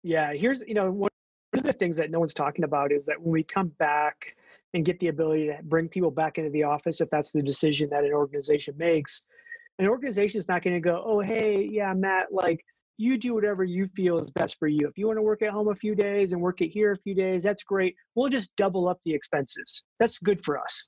Yeah, 0.03 0.33
here's 0.33 0.63
you 0.67 0.75
know 0.75 0.91
one 0.91 1.10
of 1.61 1.67
the 1.67 1.73
things 1.73 1.97
that 1.97 2.11
no 2.11 2.21
one's 2.21 2.35
talking 2.35 2.65
about 2.65 2.93
is 2.93 3.07
that 3.07 3.21
when 3.21 3.33
we 3.33 3.43
come 3.43 3.69
back 3.79 4.37
and 4.75 4.85
get 4.85 5.01
the 5.01 5.09
ability 5.09 5.47
to 5.47 5.59
bring 5.63 5.89
people 5.89 6.11
back 6.11 6.39
into 6.39 6.51
the 6.51 6.65
office, 6.65 7.01
if 7.01 7.11
that's 7.11 7.31
the 7.31 7.43
decision 7.43 7.91
that 7.91 8.05
an 8.05 8.13
organization 8.13 8.75
makes, 8.77 9.23
an 9.79 9.87
organization 9.87 10.39
is 10.39 10.49
not 10.49 10.63
going 10.63 10.75
to 10.75 10.81
go, 10.81 11.03
oh 11.05 11.21
hey, 11.21 11.69
yeah, 11.71 11.93
Matt, 11.95 12.33
like 12.33 12.65
you 12.99 13.17
do 13.17 13.35
whatever 13.35 13.65
you 13.65 13.87
feel 13.87 14.19
is 14.19 14.31
best 14.33 14.59
for 14.59 14.69
you. 14.69 14.87
If 14.87 14.99
you 14.99 15.07
want 15.07 15.17
to 15.17 15.23
work 15.23 15.41
at 15.41 15.51
home 15.51 15.69
a 15.69 15.75
few 15.75 15.95
days 15.95 16.33
and 16.33 16.41
work 16.41 16.61
it 16.61 16.69
here 16.69 16.93
a 16.93 16.99
few 16.99 17.15
days, 17.15 17.43
that's 17.43 17.63
great. 17.63 17.95
We'll 18.15 18.29
just 18.29 18.51
double 18.57 18.89
up 18.89 19.01
the 19.05 19.15
expenses. 19.15 19.83
That's 19.99 20.19
good 20.19 20.45
for 20.45 20.59
us. 20.59 20.87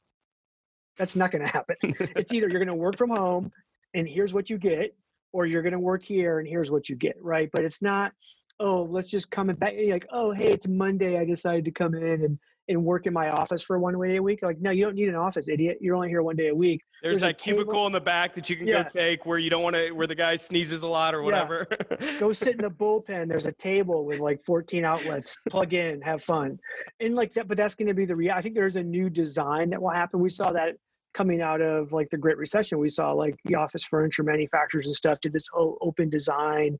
That's 0.98 1.16
not 1.16 1.30
going 1.30 1.44
to 1.44 1.50
happen. 1.50 1.76
it's 1.82 2.32
either 2.34 2.48
you're 2.48 2.58
going 2.58 2.68
to 2.68 2.74
work 2.74 2.98
from 2.98 3.08
home 3.08 3.50
and 3.94 4.06
here's 4.06 4.34
what 4.34 4.50
you 4.50 4.58
get, 4.58 4.94
or 5.32 5.46
you're 5.46 5.62
going 5.62 5.72
to 5.72 5.78
work 5.78 6.04
here 6.04 6.38
and 6.38 6.46
here's 6.46 6.70
what 6.70 6.90
you 6.90 6.96
get, 6.96 7.16
right? 7.20 7.48
But 7.50 7.64
it's 7.64 7.80
not, 7.80 8.12
oh, 8.60 8.82
let's 8.82 9.08
just 9.08 9.30
come 9.30 9.50
and 9.50 9.58
back. 9.58 9.74
Like, 9.88 10.06
oh, 10.10 10.32
hey, 10.32 10.52
it's 10.52 10.68
Monday. 10.68 11.18
I 11.18 11.24
decided 11.24 11.64
to 11.64 11.70
come 11.70 11.94
in 11.94 12.24
and 12.24 12.38
and 12.68 12.84
work 12.84 13.06
in 13.06 13.12
my 13.12 13.30
office 13.30 13.62
for 13.62 13.78
one 13.78 14.00
day 14.00 14.16
a 14.16 14.22
week. 14.22 14.40
Like, 14.42 14.60
no, 14.60 14.70
you 14.70 14.84
don't 14.84 14.94
need 14.94 15.08
an 15.08 15.16
office, 15.16 15.48
idiot. 15.48 15.78
You're 15.80 15.96
only 15.96 16.08
here 16.08 16.22
one 16.22 16.36
day 16.36 16.48
a 16.48 16.54
week. 16.54 16.80
There's, 17.02 17.20
There's 17.20 17.32
that 17.32 17.38
cubicle 17.38 17.72
table. 17.72 17.86
in 17.86 17.92
the 17.92 18.00
back 18.00 18.34
that 18.34 18.48
you 18.48 18.56
can 18.56 18.66
yeah. 18.66 18.84
go 18.84 18.88
take 18.88 19.26
where 19.26 19.38
you 19.38 19.50
don't 19.50 19.62
want 19.62 19.74
to, 19.74 19.90
where 19.90 20.06
the 20.06 20.14
guy 20.14 20.36
sneezes 20.36 20.82
a 20.82 20.88
lot 20.88 21.14
or 21.14 21.22
whatever. 21.22 21.66
Yeah. 22.00 22.18
go 22.18 22.32
sit 22.32 22.54
in 22.54 22.58
the 22.58 22.70
bullpen. 22.70 23.28
There's 23.28 23.46
a 23.46 23.52
table 23.52 24.04
with 24.04 24.20
like 24.20 24.44
14 24.44 24.84
outlets. 24.84 25.36
Plug 25.50 25.74
in, 25.74 26.00
have 26.02 26.22
fun, 26.22 26.58
and 27.00 27.14
like 27.14 27.32
that. 27.32 27.48
But 27.48 27.56
that's 27.56 27.74
going 27.74 27.88
to 27.88 27.94
be 27.94 28.04
the 28.04 28.16
real. 28.16 28.32
I 28.32 28.40
think 28.40 28.54
there's 28.54 28.76
a 28.76 28.82
new 28.82 29.10
design 29.10 29.70
that 29.70 29.82
will 29.82 29.90
happen. 29.90 30.20
We 30.20 30.28
saw 30.28 30.52
that 30.52 30.76
coming 31.14 31.42
out 31.42 31.60
of 31.60 31.92
like 31.92 32.10
the 32.10 32.18
Great 32.18 32.38
Recession, 32.38 32.78
we 32.78 32.90
saw 32.90 33.12
like 33.12 33.36
the 33.44 33.54
office 33.54 33.84
furniture 33.84 34.22
manufacturers 34.22 34.86
and 34.86 34.96
stuff 34.96 35.20
did 35.20 35.32
this 35.32 35.44
open 35.54 36.08
design. 36.08 36.78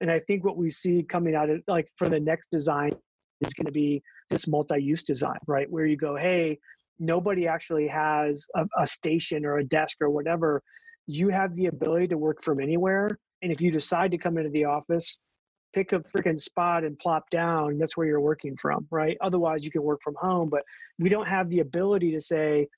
And 0.00 0.10
I 0.10 0.20
think 0.20 0.44
what 0.44 0.56
we 0.56 0.68
see 0.68 1.02
coming 1.02 1.34
out 1.34 1.50
of 1.50 1.62
like 1.66 1.88
for 1.96 2.08
the 2.08 2.20
next 2.20 2.50
design 2.50 2.92
is 3.40 3.54
going 3.54 3.66
to 3.66 3.72
be 3.72 4.02
this 4.30 4.46
multi-use 4.46 5.02
design, 5.02 5.38
right? 5.46 5.70
Where 5.70 5.86
you 5.86 5.96
go, 5.96 6.16
hey, 6.16 6.58
nobody 6.98 7.48
actually 7.48 7.88
has 7.88 8.46
a, 8.54 8.66
a 8.80 8.86
station 8.86 9.44
or 9.44 9.58
a 9.58 9.64
desk 9.64 9.98
or 10.00 10.10
whatever. 10.10 10.62
You 11.06 11.28
have 11.30 11.54
the 11.56 11.66
ability 11.66 12.08
to 12.08 12.18
work 12.18 12.44
from 12.44 12.60
anywhere. 12.60 13.18
And 13.42 13.50
if 13.50 13.60
you 13.60 13.72
decide 13.72 14.12
to 14.12 14.18
come 14.18 14.38
into 14.38 14.50
the 14.50 14.66
office, 14.66 15.18
pick 15.74 15.92
a 15.92 16.00
freaking 16.00 16.40
spot 16.40 16.84
and 16.84 16.98
plop 16.98 17.30
down 17.30 17.78
that's 17.78 17.96
where 17.96 18.06
you're 18.06 18.20
working 18.20 18.56
from 18.56 18.86
right 18.90 19.16
otherwise 19.20 19.64
you 19.64 19.70
can 19.70 19.82
work 19.82 20.00
from 20.02 20.14
home 20.20 20.48
but 20.48 20.62
we 20.98 21.08
don't 21.08 21.26
have 21.26 21.48
the 21.48 21.60
ability 21.60 22.12
to 22.12 22.20
say 22.20 22.68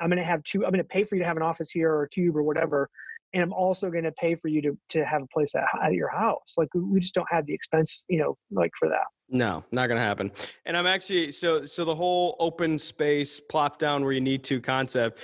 I'm 0.00 0.08
going 0.08 0.18
to 0.18 0.24
have 0.24 0.42
two, 0.44 0.64
I'm 0.64 0.72
going 0.72 0.82
to 0.82 0.88
pay 0.88 1.04
for 1.04 1.16
you 1.16 1.22
to 1.22 1.26
have 1.26 1.36
an 1.36 1.42
office 1.42 1.70
here 1.70 1.90
or 1.92 2.02
a 2.04 2.08
cube 2.08 2.36
or 2.36 2.42
whatever. 2.42 2.88
And 3.34 3.42
I'm 3.42 3.52
also 3.52 3.90
going 3.90 4.04
to 4.04 4.12
pay 4.12 4.34
for 4.34 4.48
you 4.48 4.62
to, 4.62 4.78
to 4.90 5.04
have 5.04 5.22
a 5.22 5.26
place 5.26 5.54
at, 5.54 5.64
at 5.82 5.92
your 5.92 6.08
house. 6.08 6.54
Like 6.56 6.68
we 6.74 7.00
just 7.00 7.14
don't 7.14 7.28
have 7.30 7.46
the 7.46 7.54
expense, 7.54 8.02
you 8.08 8.18
know, 8.18 8.36
like 8.50 8.70
for 8.78 8.88
that. 8.88 9.04
No, 9.28 9.64
not 9.72 9.88
going 9.88 9.98
to 9.98 10.04
happen. 10.04 10.30
And 10.64 10.76
I'm 10.76 10.86
actually, 10.86 11.32
so, 11.32 11.64
so 11.64 11.84
the 11.84 11.94
whole 11.94 12.36
open 12.38 12.78
space 12.78 13.40
plop 13.40 13.78
down 13.78 14.04
where 14.04 14.12
you 14.12 14.20
need 14.20 14.44
to 14.44 14.60
concept, 14.60 15.20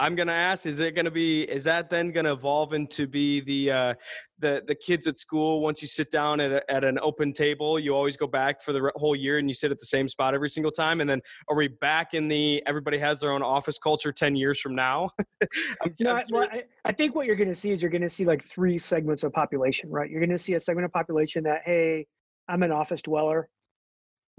I'm 0.00 0.14
gonna 0.14 0.32
ask: 0.32 0.64
Is 0.64 0.80
it 0.80 0.96
gonna 0.96 1.10
be? 1.10 1.42
Is 1.42 1.62
that 1.64 1.90
then 1.90 2.10
gonna 2.10 2.32
evolve 2.32 2.72
into 2.72 3.06
be 3.06 3.40
the 3.42 3.70
uh, 3.70 3.94
the 4.40 4.62
the 4.66 4.74
kids 4.74 5.06
at 5.06 5.18
school? 5.18 5.60
Once 5.60 5.82
you 5.82 5.88
sit 5.88 6.10
down 6.10 6.40
at 6.40 6.50
a, 6.50 6.70
at 6.70 6.84
an 6.84 6.98
open 7.00 7.32
table, 7.32 7.78
you 7.78 7.94
always 7.94 8.16
go 8.16 8.26
back 8.26 8.62
for 8.62 8.72
the 8.72 8.90
whole 8.96 9.14
year, 9.14 9.38
and 9.38 9.48
you 9.48 9.54
sit 9.54 9.70
at 9.70 9.78
the 9.78 9.86
same 9.86 10.08
spot 10.08 10.34
every 10.34 10.50
single 10.50 10.72
time. 10.72 11.00
And 11.00 11.08
then 11.08 11.20
are 11.48 11.56
we 11.56 11.68
back 11.68 12.14
in 12.14 12.28
the 12.28 12.62
everybody 12.66 12.98
has 12.98 13.20
their 13.20 13.32
own 13.32 13.42
office 13.42 13.78
culture 13.78 14.12
ten 14.12 14.34
years 14.36 14.60
from 14.60 14.74
now? 14.74 15.10
I'm, 15.82 15.94
no, 16.00 16.16
I'm 16.16 16.24
well, 16.30 16.48
I, 16.50 16.64
I 16.84 16.92
think 16.92 17.14
what 17.14 17.26
you're 17.26 17.36
gonna 17.36 17.54
see 17.54 17.70
is 17.70 17.82
you're 17.82 17.90
gonna 17.90 18.08
see 18.08 18.24
like 18.24 18.42
three 18.42 18.78
segments 18.78 19.22
of 19.22 19.32
population, 19.32 19.90
right? 19.90 20.10
You're 20.10 20.20
gonna 20.20 20.38
see 20.38 20.54
a 20.54 20.60
segment 20.60 20.84
of 20.84 20.92
population 20.92 21.44
that 21.44 21.62
hey, 21.64 22.06
I'm 22.48 22.62
an 22.62 22.72
office 22.72 23.02
dweller. 23.02 23.48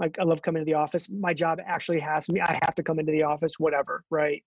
Like 0.01 0.17
I 0.19 0.23
love 0.23 0.41
coming 0.41 0.61
to 0.61 0.65
the 0.65 0.73
office. 0.73 1.07
My 1.09 1.33
job 1.33 1.59
actually 1.63 1.99
has 1.99 2.27
me. 2.27 2.41
I 2.41 2.59
have 2.63 2.73
to 2.75 2.83
come 2.83 2.97
into 2.97 3.11
the 3.11 3.21
office, 3.23 3.59
whatever, 3.59 4.03
right? 4.09 4.43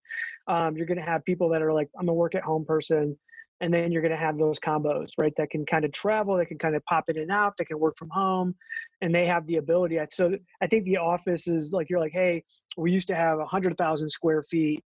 Um, 0.48 0.76
you're 0.76 0.86
going 0.86 0.98
to 0.98 1.04
have 1.04 1.24
people 1.24 1.48
that 1.50 1.62
are 1.62 1.72
like, 1.72 1.88
I'm 1.98 2.08
a 2.08 2.12
work 2.12 2.34
at 2.34 2.42
home 2.42 2.64
person. 2.64 3.16
And 3.64 3.72
then 3.72 3.90
you're 3.90 4.02
going 4.02 4.12
to 4.12 4.18
have 4.18 4.36
those 4.36 4.60
combos, 4.60 5.08
right? 5.16 5.32
That 5.38 5.48
can 5.48 5.64
kind 5.64 5.86
of 5.86 5.92
travel, 5.92 6.36
that 6.36 6.46
can 6.46 6.58
kind 6.58 6.76
of 6.76 6.84
pop 6.84 7.04
in 7.08 7.16
and 7.16 7.30
out, 7.30 7.56
that 7.56 7.64
can 7.64 7.78
work 7.78 7.94
from 7.96 8.10
home, 8.10 8.54
and 9.00 9.14
they 9.14 9.24
have 9.24 9.46
the 9.46 9.56
ability. 9.56 9.98
So 10.12 10.36
I 10.62 10.66
think 10.66 10.84
the 10.84 10.98
office 10.98 11.48
is 11.48 11.72
like 11.72 11.88
you're 11.88 11.98
like, 11.98 12.12
hey, 12.12 12.44
we 12.76 12.92
used 12.92 13.08
to 13.08 13.14
have 13.14 13.38
a 13.38 13.46
hundred 13.46 13.78
thousand 13.78 14.10
square 14.10 14.42
feet. 14.42 14.84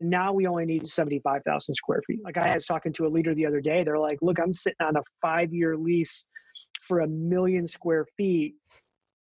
Now 0.00 0.32
we 0.32 0.46
only 0.46 0.64
need 0.64 0.88
75,000 0.88 1.74
square 1.74 2.00
feet. 2.06 2.20
Like 2.24 2.38
I 2.38 2.54
was 2.54 2.64
talking 2.64 2.92
to 2.94 3.06
a 3.06 3.08
leader 3.08 3.34
the 3.34 3.44
other 3.44 3.60
day. 3.60 3.84
They're 3.84 3.98
like, 3.98 4.18
look, 4.22 4.38
I'm 4.40 4.54
sitting 4.54 4.76
on 4.80 4.96
a 4.96 5.02
five 5.20 5.52
year 5.52 5.76
lease 5.76 6.24
for 6.80 7.00
a 7.00 7.08
million 7.08 7.68
square 7.68 8.06
feet 8.16 8.54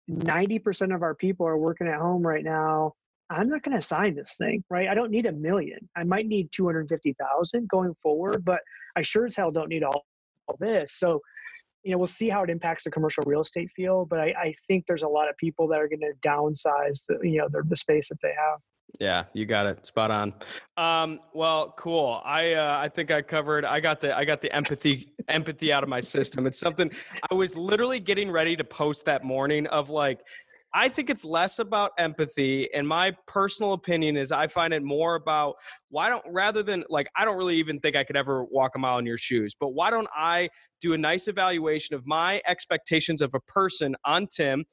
90% 0.10 0.96
of 0.96 1.04
our 1.04 1.14
people 1.14 1.48
are 1.48 1.58
working 1.58 1.88
at 1.88 2.00
home 2.00 2.26
right 2.26 2.44
now. 2.44 2.94
I'm 3.30 3.50
not 3.50 3.64
going 3.64 3.78
to 3.78 3.82
sign 3.82 4.16
this 4.16 4.36
thing, 4.38 4.64
right? 4.70 4.88
I 4.88 4.96
don't 4.96 5.12
need 5.12 5.26
a 5.26 5.32
million. 5.32 5.88
I 5.96 6.04
might 6.04 6.26
need 6.26 6.50
250,000 6.52 7.70
going 7.70 7.96
forward, 8.02 8.44
but 8.44 8.62
I 8.96 9.02
sure 9.04 9.26
as 9.26 9.36
hell 9.36 9.52
don't 9.52 9.70
need 9.70 9.84
all, 9.84 10.06
all 10.48 10.58
this. 10.60 10.94
So, 10.98 11.22
you 11.84 11.92
know, 11.92 11.98
we'll 11.98 12.08
see 12.08 12.30
how 12.30 12.44
it 12.44 12.50
impacts 12.50 12.84
the 12.84 12.92
commercial 12.92 13.24
real 13.26 13.42
estate 13.42 13.72
field, 13.76 14.10
but 14.10 14.20
I, 14.20 14.34
I 14.38 14.54
think 14.68 14.86
there's 14.88 15.04
a 15.04 15.08
lot 15.08 15.30
of 15.30 15.38
people 15.38 15.68
that 15.68 15.80
are 15.80 15.88
going 15.88 16.00
to 16.02 16.14
downsize 16.28 17.02
the, 17.08 17.20
you 17.22 17.38
know, 17.38 17.48
the, 17.50 17.64
the 17.68 17.76
space 17.76 18.10
that 18.10 18.18
they 18.22 18.30
have. 18.30 18.60
Yeah, 19.00 19.26
you 19.34 19.46
got 19.46 19.68
it. 19.68 19.86
Spot 19.86 20.10
on. 20.10 20.34
Um, 20.78 21.20
well, 21.34 21.74
cool. 21.78 22.22
I 22.26 22.54
uh, 22.54 22.80
I 22.80 22.90
think 22.90 23.12
I 23.12 23.22
covered. 23.22 23.64
I 23.64 23.80
got 23.80 24.02
the 24.02 24.18
I 24.18 24.26
got 24.26 24.42
the 24.42 24.54
empathy 24.54 25.14
empathy 25.28 25.72
out 25.72 25.84
of 25.84 25.90
my 25.90 26.02
system. 26.02 26.48
It's 26.48 26.60
something 26.60 26.90
I 27.30 27.36
was 27.36 27.56
literally 27.56 28.00
getting 28.00 28.32
ready 28.32 28.56
to 28.56 28.64
post 28.64 29.06
that 29.06 29.24
morning 29.24 29.68
of 29.68 29.90
like. 29.90 30.22
I 30.74 30.88
think 30.88 31.10
it's 31.10 31.26
less 31.26 31.60
about 31.60 31.92
empathy, 31.98 32.72
and 32.74 32.88
my 32.88 33.16
personal 33.26 33.74
opinion 33.74 34.18
is 34.18 34.32
I 34.32 34.48
find 34.48 34.74
it 34.74 34.84
more 34.84 35.16
about 35.16 35.56
why 35.90 36.10
don't 36.10 36.24
rather 36.30 36.62
than 36.62 36.84
like 36.90 37.08
I 37.16 37.26
don't 37.26 37.38
really 37.38 37.58
even 37.58 37.80
think 37.80 37.96
I 37.96 38.04
could 38.04 38.16
ever 38.16 38.46
walk 38.46 38.74
a 38.76 38.80
mile 38.80 39.00
in 39.00 39.06
your 39.06 39.18
shoes, 39.18 39.56
but 39.60 39.70
why 39.70 39.90
don't 39.90 40.08
I 40.16 40.50
do 40.80 40.94
a 40.94 40.98
nice 40.98 41.28
evaluation 41.28 41.96
of 41.96 42.06
my 42.06 42.42
expectations 42.48 43.22
of 43.22 43.34
a 43.34 43.40
person 43.42 43.96
on 44.06 44.28
Tim? 44.28 44.64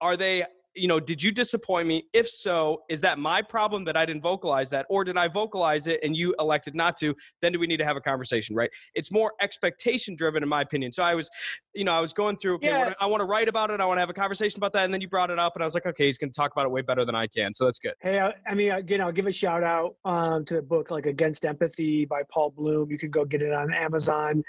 Are 0.00 0.16
they 0.16 0.44
you 0.78 0.88
know, 0.88 1.00
did 1.00 1.22
you 1.22 1.32
disappoint 1.32 1.86
me? 1.86 2.06
If 2.12 2.28
so, 2.28 2.82
is 2.88 3.00
that 3.02 3.18
my 3.18 3.42
problem 3.42 3.84
that 3.84 3.96
I 3.96 4.06
didn't 4.06 4.22
vocalize 4.22 4.70
that, 4.70 4.86
or 4.88 5.04
did 5.04 5.16
I 5.16 5.28
vocalize 5.28 5.86
it 5.86 6.00
and 6.02 6.16
you 6.16 6.34
elected 6.38 6.74
not 6.74 6.96
to? 6.98 7.14
Then 7.42 7.52
do 7.52 7.58
we 7.58 7.66
need 7.66 7.78
to 7.78 7.84
have 7.84 7.96
a 7.96 8.00
conversation, 8.00 8.54
right? 8.54 8.70
It's 8.94 9.10
more 9.10 9.32
expectation 9.40 10.16
driven, 10.16 10.42
in 10.42 10.48
my 10.48 10.62
opinion. 10.62 10.92
So 10.92 11.02
I 11.02 11.14
was, 11.14 11.28
you 11.74 11.84
know, 11.84 11.92
I 11.92 12.00
was 12.00 12.12
going 12.12 12.36
through. 12.36 12.56
Okay, 12.56 12.68
yeah. 12.68 12.94
I 13.00 13.06
want 13.06 13.20
to 13.20 13.26
write 13.26 13.48
about 13.48 13.70
it. 13.70 13.80
I 13.80 13.86
want 13.86 13.98
to 13.98 14.00
have 14.00 14.10
a 14.10 14.14
conversation 14.14 14.58
about 14.58 14.72
that, 14.72 14.84
and 14.84 14.94
then 14.94 15.00
you 15.00 15.08
brought 15.08 15.30
it 15.30 15.38
up, 15.38 15.54
and 15.56 15.62
I 15.62 15.66
was 15.66 15.74
like, 15.74 15.86
okay, 15.86 16.06
he's 16.06 16.18
going 16.18 16.30
to 16.30 16.36
talk 16.36 16.52
about 16.52 16.66
it 16.66 16.70
way 16.70 16.82
better 16.82 17.04
than 17.04 17.14
I 17.14 17.26
can. 17.26 17.54
So 17.54 17.64
that's 17.64 17.78
good. 17.78 17.94
Hey, 18.00 18.20
I, 18.20 18.32
I 18.46 18.54
mean, 18.54 18.72
again, 18.72 19.00
I'll 19.00 19.12
give 19.12 19.26
a 19.26 19.32
shout 19.32 19.62
out 19.62 19.96
um, 20.04 20.44
to 20.46 20.54
the 20.54 20.62
book 20.62 20.90
like 20.90 21.06
Against 21.06 21.44
Empathy 21.44 22.04
by 22.04 22.22
Paul 22.30 22.50
Bloom. 22.50 22.90
You 22.90 22.98
can 22.98 23.10
go 23.10 23.24
get 23.24 23.42
it 23.42 23.52
on 23.52 23.72
Amazon. 23.72 24.42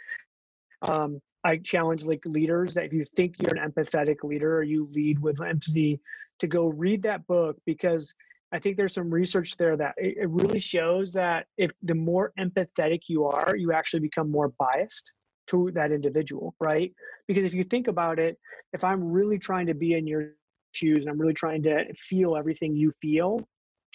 Um, 0.82 1.20
I 1.43 1.58
challenge 1.58 2.04
like 2.04 2.21
leaders 2.25 2.73
that 2.73 2.86
if 2.86 2.93
you 2.93 3.06
think 3.15 3.36
you're 3.39 3.56
an 3.56 3.71
empathetic 3.71 4.23
leader 4.23 4.58
or 4.58 4.63
you 4.63 4.89
lead 4.93 5.19
with 5.19 5.41
empathy, 5.41 5.99
to 6.39 6.47
go 6.47 6.69
read 6.69 7.04
that 7.04 7.28
book 7.28 7.58
because 7.65 8.13
I 8.52 8.60
think 8.60 8.78
there's 8.78 8.93
some 8.93 9.13
research 9.13 9.58
there 9.58 9.78
that 9.78 9.93
it, 9.97 10.17
it 10.17 10.30
really 10.30 10.60
shows 10.60 11.13
that 11.13 11.45
if 11.58 11.71
the 11.84 11.95
more 11.95 12.34
empathetic 12.39 13.02
you 13.08 13.25
are, 13.25 13.56
you 13.56 13.71
actually 13.71 13.99
become 13.99 14.32
more 14.32 14.49
biased 14.58 15.12
to 15.47 15.71
that 15.75 15.91
individual, 15.91 16.56
right? 16.60 16.93
Because 17.28 17.43
if 17.43 17.54
you 17.54 17.63
think 17.63 17.88
about 17.88 18.19
it, 18.19 18.38
if 18.73 18.84
I'm 18.84 19.04
really 19.04 19.38
trying 19.38 19.67
to 19.67 19.73
be 19.73 19.93
in 19.93 20.08
your 20.08 20.32
shoes 20.71 20.99
and 20.99 21.10
I'm 21.10 21.19
really 21.19 21.34
trying 21.34 21.63
to 21.63 21.93
feel 21.95 22.36
everything 22.36 22.75
you 22.75 22.91
feel, 23.02 23.47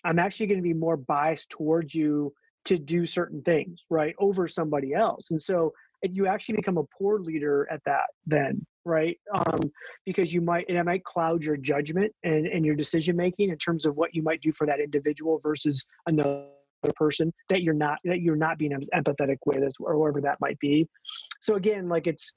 I'm 0.04 0.18
actually 0.18 0.46
going 0.46 0.58
to 0.58 0.62
be 0.62 0.74
more 0.74 0.96
biased 0.96 1.50
towards 1.50 1.94
you 1.94 2.32
to 2.66 2.78
do 2.78 3.06
certain 3.06 3.42
things, 3.42 3.84
right, 3.90 4.14
over 4.18 4.48
somebody 4.48 4.94
else. 4.94 5.30
And 5.30 5.42
so 5.42 5.72
you 6.02 6.26
actually 6.26 6.56
become 6.56 6.78
a 6.78 6.84
poor 6.98 7.18
leader 7.18 7.66
at 7.70 7.80
that 7.84 8.04
then 8.26 8.64
right? 8.84 9.18
Um, 9.34 9.70
because 10.04 10.32
you 10.32 10.40
might 10.40 10.66
and 10.68 10.76
it 10.76 10.84
might 10.84 11.04
cloud 11.04 11.42
your 11.42 11.56
judgment 11.56 12.12
and, 12.22 12.46
and 12.46 12.64
your 12.64 12.74
decision 12.74 13.16
making 13.16 13.50
in 13.50 13.58
terms 13.58 13.86
of 13.86 13.96
what 13.96 14.14
you 14.14 14.22
might 14.22 14.40
do 14.40 14.52
for 14.52 14.66
that 14.66 14.80
individual 14.80 15.40
versus 15.42 15.84
another 16.06 16.44
person 16.96 17.32
that 17.48 17.62
you're 17.62 17.74
not 17.74 17.98
that 18.04 18.20
you're 18.20 18.36
not 18.36 18.58
being 18.58 18.72
empathetic 18.94 19.38
with 19.46 19.72
or 19.80 19.98
whatever 19.98 20.20
that 20.20 20.38
might 20.40 20.58
be. 20.58 20.86
So 21.40 21.54
again 21.54 21.88
like 21.88 22.06
it's 22.06 22.34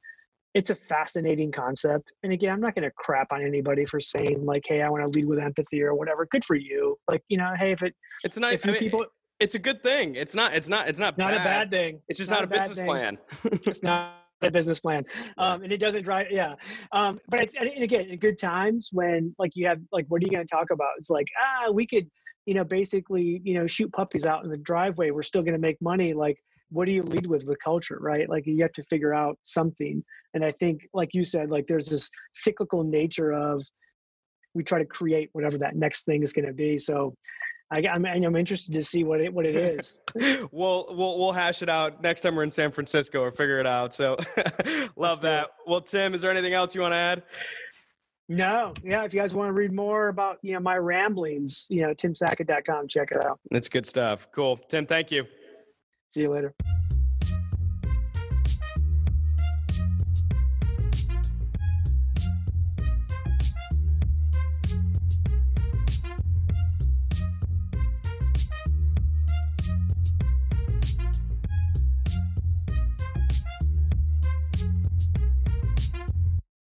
it's 0.53 0.69
a 0.69 0.75
fascinating 0.75 1.51
concept. 1.51 2.11
And 2.23 2.31
again 2.31 2.51
i'm 2.53 2.61
not 2.61 2.75
going 2.75 2.85
to 2.85 2.91
crap 2.97 3.27
on 3.31 3.41
anybody 3.41 3.85
for 3.85 3.99
saying 3.99 4.45
like 4.45 4.63
hey 4.65 4.81
i 4.81 4.89
want 4.89 5.03
to 5.03 5.09
lead 5.09 5.25
with 5.25 5.39
empathy 5.39 5.81
or 5.81 5.95
whatever. 5.95 6.25
Good 6.31 6.45
for 6.45 6.55
you. 6.55 6.97
Like 7.11 7.23
you 7.27 7.37
know 7.37 7.51
hey 7.59 7.73
if 7.73 7.83
it 7.83 7.93
it's 8.23 8.37
nice 8.37 8.59
if 8.59 8.69
I 8.69 8.71
mean, 8.71 8.79
people 8.79 9.05
it's 9.39 9.55
a 9.55 9.59
good 9.59 9.83
thing. 9.83 10.15
It's 10.15 10.35
not. 10.35 10.53
It's 10.55 10.69
not. 10.69 10.87
It's 10.87 10.99
not. 10.99 11.17
Not 11.17 11.31
bad. 11.31 11.41
a 11.41 11.43
bad 11.43 11.71
thing. 11.71 12.01
It's 12.07 12.17
just 12.17 12.31
not, 12.31 12.41
not 12.41 12.43
a, 12.45 12.47
business 12.47 12.77
thing. 12.77 12.85
plan. 12.85 13.17
it's 13.43 13.83
not 13.83 14.15
a 14.41 14.51
business 14.51 14.79
plan, 14.79 15.05
um, 15.37 15.63
and 15.63 15.71
it 15.71 15.79
doesn't 15.79 16.03
drive. 16.03 16.27
Yeah, 16.31 16.55
um, 16.91 17.19
but 17.29 17.41
I, 17.41 17.47
and 17.59 17.83
again, 17.83 18.07
in 18.07 18.19
good 18.19 18.39
times 18.39 18.89
when 18.91 19.35
like 19.37 19.51
you 19.55 19.67
have 19.67 19.79
like, 19.91 20.05
what 20.07 20.21
are 20.21 20.25
you 20.25 20.31
going 20.31 20.45
to 20.45 20.55
talk 20.55 20.71
about? 20.71 20.89
It's 20.97 21.09
like 21.09 21.27
ah, 21.39 21.71
we 21.71 21.85
could, 21.85 22.09
you 22.45 22.55
know, 22.55 22.63
basically, 22.63 23.41
you 23.43 23.53
know, 23.53 23.67
shoot 23.67 23.91
puppies 23.93 24.25
out 24.25 24.43
in 24.43 24.49
the 24.49 24.57
driveway. 24.57 25.11
We're 25.11 25.21
still 25.21 25.43
going 25.43 25.53
to 25.53 25.59
make 25.59 25.79
money. 25.81 26.13
Like, 26.13 26.37
what 26.69 26.85
do 26.85 26.91
you 26.91 27.03
lead 27.03 27.27
with 27.27 27.45
with 27.45 27.59
culture, 27.63 27.97
right? 28.01 28.27
Like 28.27 28.45
you 28.47 28.61
have 28.61 28.73
to 28.73 28.83
figure 28.83 29.13
out 29.13 29.37
something. 29.43 30.03
And 30.33 30.43
I 30.43 30.51
think, 30.51 30.81
like 30.93 31.13
you 31.13 31.23
said, 31.23 31.49
like 31.49 31.67
there's 31.67 31.87
this 31.87 32.09
cyclical 32.31 32.83
nature 32.83 33.33
of 33.33 33.63
we 34.53 34.63
try 34.63 34.79
to 34.79 34.85
create 34.85 35.29
whatever 35.33 35.57
that 35.59 35.75
next 35.75 36.05
thing 36.05 36.23
is 36.23 36.33
going 36.33 36.47
to 36.47 36.53
be. 36.53 36.77
So 36.77 37.13
I, 37.69 37.79
am 37.79 38.05
I'm, 38.05 38.23
I'm 38.23 38.35
interested 38.35 38.73
to 38.75 38.83
see 38.83 39.03
what 39.03 39.19
it 39.19 39.33
what 39.33 39.45
it 39.45 39.55
is. 39.55 39.99
we'll 40.51 40.87
we'll 40.89 41.17
we'll 41.17 41.33
hash 41.33 41.61
it 41.61 41.69
out 41.69 42.01
next 42.01 42.21
time 42.21 42.35
we're 42.35 42.43
in 42.43 42.51
San 42.51 42.71
Francisco 42.71 43.21
or 43.21 43.31
figure 43.31 43.59
it 43.59 43.67
out. 43.67 43.93
So 43.93 44.17
love 44.95 45.21
that. 45.21 45.49
Well, 45.65 45.81
Tim, 45.81 46.13
is 46.13 46.21
there 46.21 46.31
anything 46.31 46.53
else 46.53 46.73
you 46.73 46.81
want 46.81 46.93
to 46.93 46.97
add? 46.97 47.23
No, 48.29 48.73
yeah. 48.83 49.03
If 49.03 49.13
you 49.13 49.19
guys 49.19 49.33
want 49.33 49.49
to 49.49 49.53
read 49.53 49.73
more 49.73 50.07
about 50.09 50.37
you 50.41 50.53
know 50.53 50.59
my 50.59 50.77
ramblings, 50.77 51.65
you 51.69 51.81
know 51.81 51.93
timsackett.com, 51.93 52.87
check 52.87 53.11
it 53.11 53.23
out. 53.25 53.39
It's 53.51 53.67
good 53.67 53.85
stuff. 53.85 54.27
Cool, 54.31 54.57
Tim. 54.69 54.85
Thank 54.85 55.11
you. 55.11 55.25
See 56.09 56.21
you 56.21 56.31
later. 56.31 56.53